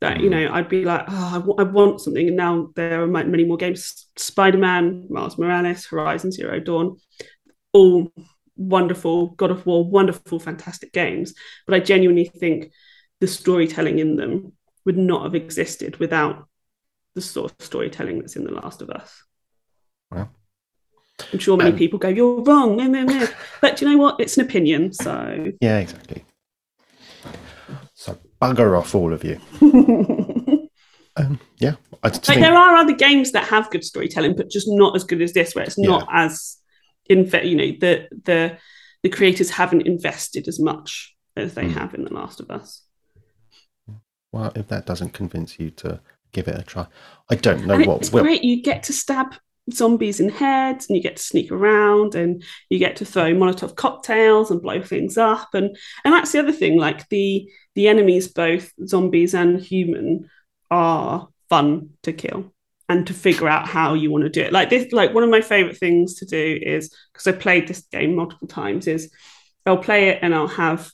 That 0.00 0.20
you 0.20 0.28
know, 0.28 0.52
I'd 0.52 0.68
be 0.68 0.84
like, 0.84 1.04
oh, 1.08 1.30
I, 1.34 1.38
w- 1.38 1.56
I 1.58 1.62
want 1.62 2.02
something, 2.02 2.28
and 2.28 2.36
now 2.36 2.70
there 2.76 3.02
are 3.02 3.06
many 3.06 3.44
more 3.44 3.56
games: 3.56 4.06
Spider 4.16 4.58
Man, 4.58 5.06
Miles 5.08 5.38
Morales, 5.38 5.86
Horizon 5.86 6.32
Zero 6.32 6.60
Dawn, 6.60 6.98
all 7.72 8.12
wonderful. 8.56 9.28
God 9.28 9.50
of 9.50 9.64
War, 9.64 9.88
wonderful, 9.88 10.38
fantastic 10.38 10.92
games. 10.92 11.34
But 11.66 11.76
I 11.76 11.80
genuinely 11.80 12.26
think 12.26 12.72
the 13.20 13.26
storytelling 13.26 13.98
in 13.98 14.16
them 14.16 14.52
would 14.84 14.98
not 14.98 15.24
have 15.24 15.34
existed 15.34 15.96
without 15.96 16.46
the 17.14 17.22
sort 17.22 17.52
of 17.52 17.64
storytelling 17.64 18.18
that's 18.18 18.36
in 18.36 18.44
The 18.44 18.52
Last 18.52 18.82
of 18.82 18.90
Us. 18.90 19.22
Well, 20.10 20.30
I'm 21.32 21.38
sure 21.38 21.56
many 21.56 21.70
um, 21.70 21.76
people 21.76 21.98
go, 21.98 22.08
"You're 22.08 22.42
wrong," 22.42 22.76
meh, 22.76 22.88
meh, 22.88 23.04
meh. 23.04 23.26
but 23.60 23.76
do 23.76 23.86
you 23.86 23.92
know 23.92 23.98
what? 23.98 24.20
It's 24.20 24.36
an 24.36 24.44
opinion, 24.44 24.92
so 24.92 25.52
yeah, 25.60 25.78
exactly. 25.78 26.24
So 28.06 28.18
bugger 28.40 28.78
off, 28.78 28.94
all 28.94 29.12
of 29.12 29.24
you. 29.24 29.40
um, 31.16 31.40
yeah, 31.58 31.74
I 32.02 32.08
like 32.08 32.24
think... 32.24 32.40
there 32.40 32.56
are 32.56 32.76
other 32.76 32.94
games 32.94 33.32
that 33.32 33.44
have 33.44 33.70
good 33.70 33.84
storytelling, 33.84 34.36
but 34.36 34.50
just 34.50 34.68
not 34.68 34.94
as 34.96 35.04
good 35.04 35.22
as 35.22 35.32
this, 35.32 35.54
where 35.54 35.64
it's 35.64 35.78
not 35.78 36.06
yeah. 36.08 36.24
as 36.24 36.56
in 37.08 37.24
you 37.44 37.56
know 37.56 37.72
the 37.80 38.08
the 38.24 38.58
the 39.02 39.08
creators 39.08 39.50
haven't 39.50 39.86
invested 39.86 40.48
as 40.48 40.58
much 40.58 41.14
as 41.36 41.54
they 41.54 41.64
mm. 41.64 41.72
have 41.72 41.94
in 41.94 42.04
The 42.04 42.14
Last 42.14 42.40
of 42.40 42.50
Us 42.50 42.86
well, 44.36 44.52
if 44.54 44.68
that 44.68 44.84
doesn't 44.86 45.14
convince 45.14 45.58
you 45.58 45.70
to 45.70 46.00
give 46.32 46.48
it 46.48 46.58
a 46.58 46.62
try, 46.62 46.86
I 47.30 47.36
don't 47.36 47.66
know 47.66 47.74
and 47.74 47.86
what. 47.86 48.00
It's 48.00 48.10
great. 48.10 48.44
You 48.44 48.62
get 48.62 48.82
to 48.84 48.92
stab 48.92 49.34
zombies 49.72 50.20
in 50.20 50.28
heads 50.28 50.86
and 50.88 50.96
you 50.96 51.02
get 51.02 51.16
to 51.16 51.22
sneak 51.22 51.50
around 51.50 52.14
and 52.14 52.44
you 52.70 52.78
get 52.78 52.96
to 52.96 53.04
throw 53.04 53.34
molotov 53.34 53.74
cocktails 53.74 54.50
and 54.50 54.62
blow 54.62 54.80
things 54.80 55.18
up 55.18 55.48
and 55.54 55.76
and 56.04 56.14
that's 56.14 56.32
the 56.32 56.38
other 56.38 56.52
thing 56.52 56.78
like 56.78 57.08
the 57.08 57.50
the 57.74 57.88
enemies 57.88 58.28
both 58.28 58.72
zombies 58.86 59.34
and 59.34 59.60
human 59.60 60.28
are 60.70 61.28
fun 61.48 61.90
to 62.02 62.12
kill 62.12 62.52
and 62.88 63.08
to 63.08 63.14
figure 63.14 63.48
out 63.48 63.66
how 63.66 63.94
you 63.94 64.10
want 64.10 64.22
to 64.22 64.30
do 64.30 64.40
it 64.40 64.52
like 64.52 64.70
this 64.70 64.92
like 64.92 65.12
one 65.12 65.24
of 65.24 65.30
my 65.30 65.40
favorite 65.40 65.76
things 65.76 66.14
to 66.14 66.26
do 66.26 66.58
is 66.62 66.94
because 67.12 67.26
i 67.26 67.32
played 67.32 67.66
this 67.66 67.80
game 67.90 68.14
multiple 68.14 68.46
times 68.46 68.86
is 68.86 69.10
i'll 69.64 69.76
play 69.76 70.10
it 70.10 70.20
and 70.22 70.32
i'll 70.32 70.46
have 70.46 70.90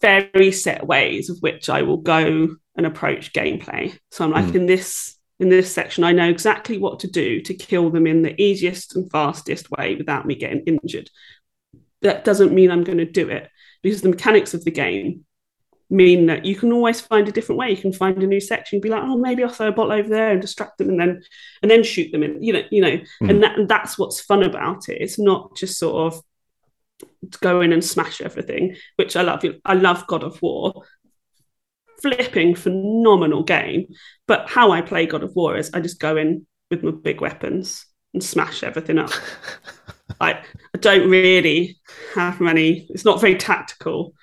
very 0.00 0.52
set 0.52 0.86
ways 0.86 1.28
of 1.28 1.38
which 1.40 1.68
i 1.68 1.82
will 1.82 1.98
go 1.98 2.48
and 2.76 2.86
approach 2.86 3.32
gameplay 3.32 3.96
so 4.12 4.24
i'm 4.24 4.30
like 4.30 4.46
mm. 4.46 4.54
in 4.54 4.66
this 4.66 5.16
in 5.40 5.48
this 5.48 5.72
section, 5.72 6.04
I 6.04 6.12
know 6.12 6.28
exactly 6.28 6.76
what 6.76 7.00
to 7.00 7.10
do 7.10 7.40
to 7.40 7.54
kill 7.54 7.90
them 7.90 8.06
in 8.06 8.22
the 8.22 8.40
easiest 8.40 8.94
and 8.94 9.10
fastest 9.10 9.70
way 9.70 9.96
without 9.96 10.26
me 10.26 10.34
getting 10.34 10.60
injured. 10.66 11.10
That 12.02 12.24
doesn't 12.24 12.52
mean 12.52 12.70
I'm 12.70 12.84
going 12.84 12.98
to 12.98 13.06
do 13.06 13.28
it 13.30 13.48
because 13.82 14.02
the 14.02 14.10
mechanics 14.10 14.52
of 14.52 14.64
the 14.64 14.70
game 14.70 15.24
mean 15.88 16.26
that 16.26 16.44
you 16.44 16.54
can 16.54 16.72
always 16.72 17.00
find 17.00 17.26
a 17.26 17.32
different 17.32 17.58
way. 17.58 17.70
You 17.70 17.76
can 17.78 17.92
find 17.92 18.22
a 18.22 18.26
new 18.26 18.38
section, 18.38 18.76
You'd 18.76 18.82
be 18.82 18.90
like, 18.90 19.02
oh, 19.02 19.16
maybe 19.16 19.42
I'll 19.42 19.50
throw 19.50 19.68
a 19.68 19.72
bottle 19.72 19.92
over 19.92 20.08
there 20.08 20.30
and 20.30 20.42
distract 20.42 20.76
them, 20.76 20.90
and 20.90 21.00
then 21.00 21.22
and 21.62 21.70
then 21.70 21.82
shoot 21.82 22.12
them 22.12 22.22
in. 22.22 22.42
You 22.42 22.52
know, 22.52 22.62
you 22.70 22.82
know, 22.82 22.98
mm. 23.22 23.30
and 23.30 23.42
that 23.42 23.58
and 23.58 23.68
that's 23.68 23.98
what's 23.98 24.20
fun 24.20 24.42
about 24.42 24.90
it. 24.90 24.98
It's 25.00 25.18
not 25.18 25.56
just 25.56 25.78
sort 25.78 26.12
of 26.12 26.22
go 27.40 27.62
in 27.62 27.72
and 27.72 27.82
smash 27.84 28.20
everything, 28.20 28.76
which 28.96 29.16
I 29.16 29.22
love. 29.22 29.42
I 29.64 29.74
love 29.74 30.06
God 30.06 30.22
of 30.22 30.40
War, 30.42 30.84
flipping 32.02 32.54
phenomenal 32.54 33.42
game. 33.42 33.86
But 34.26 34.48
how 34.48 34.72
I 34.72 34.80
play 34.80 35.06
God 35.06 35.22
of 35.22 35.34
War 35.34 35.56
is 35.56 35.70
I 35.72 35.80
just 35.80 36.00
go 36.00 36.16
in 36.16 36.46
with 36.70 36.82
my 36.82 36.92
big 36.92 37.20
weapons 37.20 37.86
and 38.14 38.22
smash 38.22 38.62
everything 38.62 38.98
up. 38.98 39.10
I, 40.20 40.32
I 40.32 40.78
don't 40.78 41.08
really 41.08 41.78
have 42.14 42.40
many. 42.40 42.86
It's 42.90 43.04
not 43.04 43.20
very 43.20 43.36
tactical. 43.36 44.14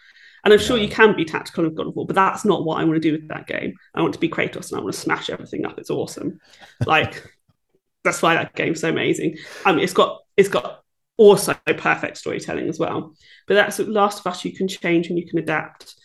And 0.43 0.53
I'm 0.53 0.59
sure 0.59 0.77
you 0.77 0.87
can 0.87 1.15
be 1.15 1.25
tactical 1.25 1.65
in 1.65 1.75
God 1.75 1.87
of 1.87 1.95
War, 1.95 2.05
but 2.05 2.15
that's 2.15 2.45
not 2.45 2.63
what 2.63 2.79
I 2.79 2.83
want 2.83 2.95
to 2.95 2.99
do 2.99 3.11
with 3.11 3.27
that 3.27 3.47
game. 3.47 3.73
I 3.93 4.01
want 4.01 4.13
to 4.13 4.19
be 4.19 4.29
Kratos 4.29 4.71
and 4.71 4.79
I 4.79 4.83
want 4.83 4.93
to 4.93 4.99
smash 4.99 5.29
everything 5.29 5.65
up. 5.65 5.77
It's 5.77 5.89
awesome. 5.89 6.39
Like 6.85 7.27
that's 8.03 8.21
why 8.21 8.35
that 8.35 8.55
game's 8.55 8.81
so 8.81 8.89
amazing. 8.89 9.37
I 9.65 9.73
mean, 9.73 9.83
it's 9.83 9.93
got 9.93 10.21
it's 10.37 10.49
got 10.49 10.83
also 11.17 11.53
perfect 11.65 12.17
storytelling 12.17 12.69
as 12.69 12.79
well. 12.79 13.13
But 13.47 13.55
that's 13.55 13.79
Last 13.79 14.19
of 14.19 14.27
Us. 14.27 14.45
You 14.45 14.53
can 14.53 14.67
change 14.67 15.07
and 15.07 15.17
you 15.17 15.27
can 15.27 15.39
adapt 15.39 15.95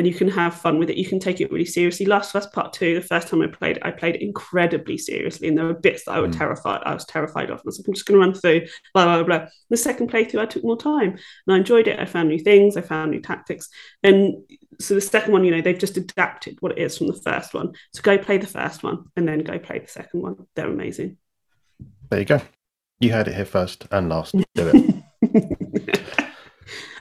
and 0.00 0.06
you 0.06 0.14
can 0.14 0.28
have 0.28 0.54
fun 0.54 0.78
with 0.78 0.88
it. 0.88 0.96
You 0.96 1.04
can 1.04 1.20
take 1.20 1.42
it 1.42 1.52
really 1.52 1.66
seriously. 1.66 2.06
Last 2.06 2.34
of 2.34 2.42
Us 2.42 2.48
Part 2.48 2.72
Two, 2.72 2.94
the 2.94 3.06
first 3.06 3.28
time 3.28 3.42
I 3.42 3.48
played 3.48 3.78
I 3.82 3.90
played 3.90 4.16
incredibly 4.16 4.96
seriously, 4.96 5.46
and 5.46 5.58
there 5.58 5.66
were 5.66 5.74
bits 5.74 6.06
that 6.06 6.12
I 6.12 6.20
was 6.20 6.34
mm. 6.34 6.38
terrified. 6.38 6.80
I 6.86 6.94
was 6.94 7.04
terrified 7.04 7.50
of. 7.50 7.58
I 7.58 7.62
was 7.66 7.78
like, 7.78 7.86
I'm 7.86 7.92
just 7.92 8.06
going 8.06 8.18
to 8.18 8.26
run 8.26 8.34
through, 8.34 8.66
blah 8.94 9.04
blah 9.04 9.22
blah. 9.24 9.48
The 9.68 9.76
second 9.76 10.10
playthrough, 10.10 10.40
I 10.40 10.46
took 10.46 10.64
more 10.64 10.78
time, 10.78 11.10
and 11.10 11.54
I 11.54 11.58
enjoyed 11.58 11.86
it. 11.86 11.98
I 11.98 12.06
found 12.06 12.30
new 12.30 12.38
things, 12.38 12.78
I 12.78 12.80
found 12.80 13.10
new 13.10 13.20
tactics, 13.20 13.68
and 14.02 14.36
so 14.80 14.94
the 14.94 15.02
second 15.02 15.34
one, 15.34 15.44
you 15.44 15.50
know, 15.50 15.60
they've 15.60 15.78
just 15.78 15.98
adapted 15.98 16.56
what 16.60 16.72
it 16.72 16.78
is 16.78 16.96
from 16.96 17.08
the 17.08 17.12
first 17.12 17.52
one. 17.52 17.74
So 17.92 18.00
go 18.00 18.16
play 18.16 18.38
the 18.38 18.46
first 18.46 18.82
one, 18.82 19.04
and 19.16 19.28
then 19.28 19.40
go 19.40 19.58
play 19.58 19.80
the 19.80 19.88
second 19.88 20.22
one. 20.22 20.46
They're 20.56 20.66
amazing. 20.66 21.18
There 22.08 22.20
you 22.20 22.24
go. 22.24 22.40
You 23.00 23.12
heard 23.12 23.28
it 23.28 23.34
here 23.34 23.44
first 23.44 23.86
and 23.90 24.08
last. 24.08 24.34
Do 24.54 24.94
it. 25.22 25.56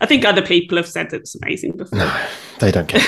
I 0.01 0.05
think 0.05 0.25
other 0.25 0.41
people 0.41 0.77
have 0.77 0.87
said 0.87 1.13
it's 1.13 1.35
amazing 1.35 1.77
before. 1.77 1.99
No, 1.99 2.25
they 2.59 2.71
don't 2.71 2.87
care. 2.87 3.05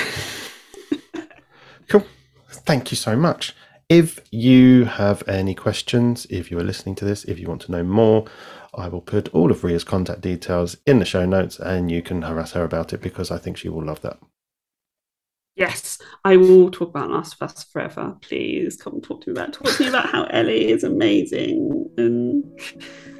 cool. 1.88 2.04
Thank 2.50 2.90
you 2.90 2.96
so 2.96 3.16
much. 3.16 3.54
If 3.88 4.20
you 4.30 4.84
have 4.84 5.26
any 5.28 5.54
questions, 5.54 6.26
if 6.30 6.50
you 6.50 6.58
are 6.58 6.64
listening 6.64 6.94
to 6.96 7.04
this, 7.04 7.24
if 7.24 7.38
you 7.38 7.46
want 7.46 7.62
to 7.62 7.72
know 7.72 7.82
more, 7.82 8.26
I 8.74 8.88
will 8.88 9.02
put 9.02 9.28
all 9.34 9.50
of 9.50 9.64
Ria's 9.64 9.84
contact 9.84 10.22
details 10.22 10.76
in 10.86 10.98
the 10.98 11.04
show 11.04 11.26
notes 11.26 11.58
and 11.58 11.90
you 11.90 12.00
can 12.02 12.22
harass 12.22 12.52
her 12.52 12.64
about 12.64 12.92
it 12.92 13.02
because 13.02 13.30
I 13.30 13.38
think 13.38 13.58
she 13.58 13.68
will 13.68 13.84
love 13.84 14.00
that. 14.02 14.18
Yes, 15.56 15.98
I 16.24 16.38
will 16.38 16.70
talk 16.70 16.88
about 16.88 17.10
Last 17.10 17.34
of 17.34 17.50
Us 17.50 17.64
forever. 17.64 18.16
Please 18.22 18.76
come 18.80 19.02
talk 19.02 19.22
to 19.22 19.30
me 19.30 19.32
about 19.32 19.52
talk 19.52 19.76
to 19.76 19.82
me 19.82 19.88
about 19.90 20.08
how 20.08 20.24
Ellie 20.24 20.70
is 20.70 20.84
amazing 20.84 21.90
and 21.98 22.42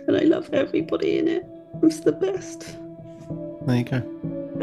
and 0.08 0.16
I 0.16 0.20
love 0.20 0.48
everybody 0.54 1.18
in 1.18 1.28
it. 1.28 1.42
It's 1.82 2.00
the 2.00 2.12
best. 2.12 2.78
There 3.66 3.76
you 3.76 3.84
go. 3.84 4.02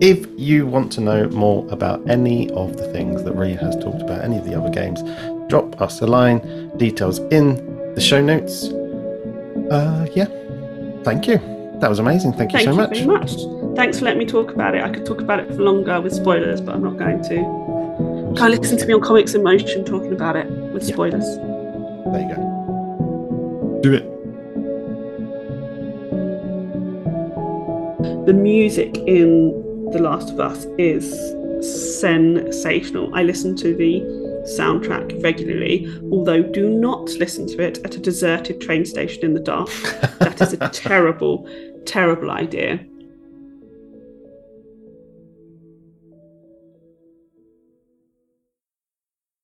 if 0.00 0.26
you 0.36 0.66
want 0.66 0.92
to 0.92 1.00
know 1.00 1.28
more 1.30 1.66
about 1.70 2.08
any 2.08 2.50
of 2.50 2.76
the 2.76 2.92
things 2.92 3.22
that 3.24 3.32
Ria 3.32 3.56
has 3.56 3.74
talked 3.76 4.02
about, 4.02 4.22
any 4.22 4.36
of 4.36 4.44
the 4.44 4.54
other 4.54 4.68
games, 4.70 5.02
drop 5.48 5.80
us 5.80 6.00
a 6.00 6.06
line. 6.06 6.70
Details 6.76 7.18
in 7.30 7.56
the 7.94 8.00
show 8.00 8.20
notes. 8.20 8.64
Uh, 9.70 10.06
yeah. 10.14 10.26
Thank 11.04 11.26
you. 11.26 11.38
That 11.80 11.88
was 11.88 11.98
amazing. 11.98 12.34
Thank 12.34 12.52
you 12.52 12.58
Thank 12.58 12.66
so 12.66 12.70
you 12.72 12.76
much. 12.76 12.98
Very 12.98 13.06
much. 13.06 13.76
Thanks 13.76 13.98
for 13.98 14.04
letting 14.04 14.18
me 14.18 14.26
talk 14.26 14.50
about 14.52 14.74
it. 14.74 14.82
I 14.82 14.90
could 14.90 15.06
talk 15.06 15.20
about 15.20 15.40
it 15.40 15.48
for 15.48 15.62
longer 15.62 16.00
with 16.00 16.12
spoilers, 16.12 16.60
but 16.60 16.74
I'm 16.74 16.84
not 16.84 16.98
going 16.98 17.22
to. 17.24 18.34
Go 18.36 18.48
listen 18.48 18.76
to 18.78 18.86
me 18.86 18.94
on 18.94 19.00
Comics 19.00 19.34
in 19.34 19.42
Motion 19.42 19.84
talking 19.84 20.12
about 20.12 20.36
it 20.36 20.46
with 20.46 20.84
spoilers. 20.84 21.24
Yeah. 21.24 22.10
There 22.12 22.20
you 22.20 22.34
go. 22.34 23.80
Do 23.82 23.92
it. 23.94 24.13
The 28.26 28.32
music 28.32 28.96
in 29.06 29.50
The 29.92 29.98
Last 29.98 30.30
of 30.30 30.40
Us 30.40 30.66
is 30.78 31.10
sensational. 32.00 33.14
I 33.14 33.22
listen 33.22 33.54
to 33.56 33.74
the 33.74 34.00
soundtrack 34.58 35.22
regularly, 35.22 35.86
although 36.10 36.42
do 36.42 36.70
not 36.70 37.10
listen 37.18 37.46
to 37.48 37.62
it 37.62 37.78
at 37.84 37.96
a 37.96 37.98
deserted 37.98 38.62
train 38.62 38.86
station 38.86 39.24
in 39.24 39.34
the 39.34 39.40
dark. 39.40 39.68
that 40.20 40.40
is 40.40 40.54
a 40.54 40.68
terrible, 40.72 41.46
terrible 41.84 42.30
idea. 42.30 42.84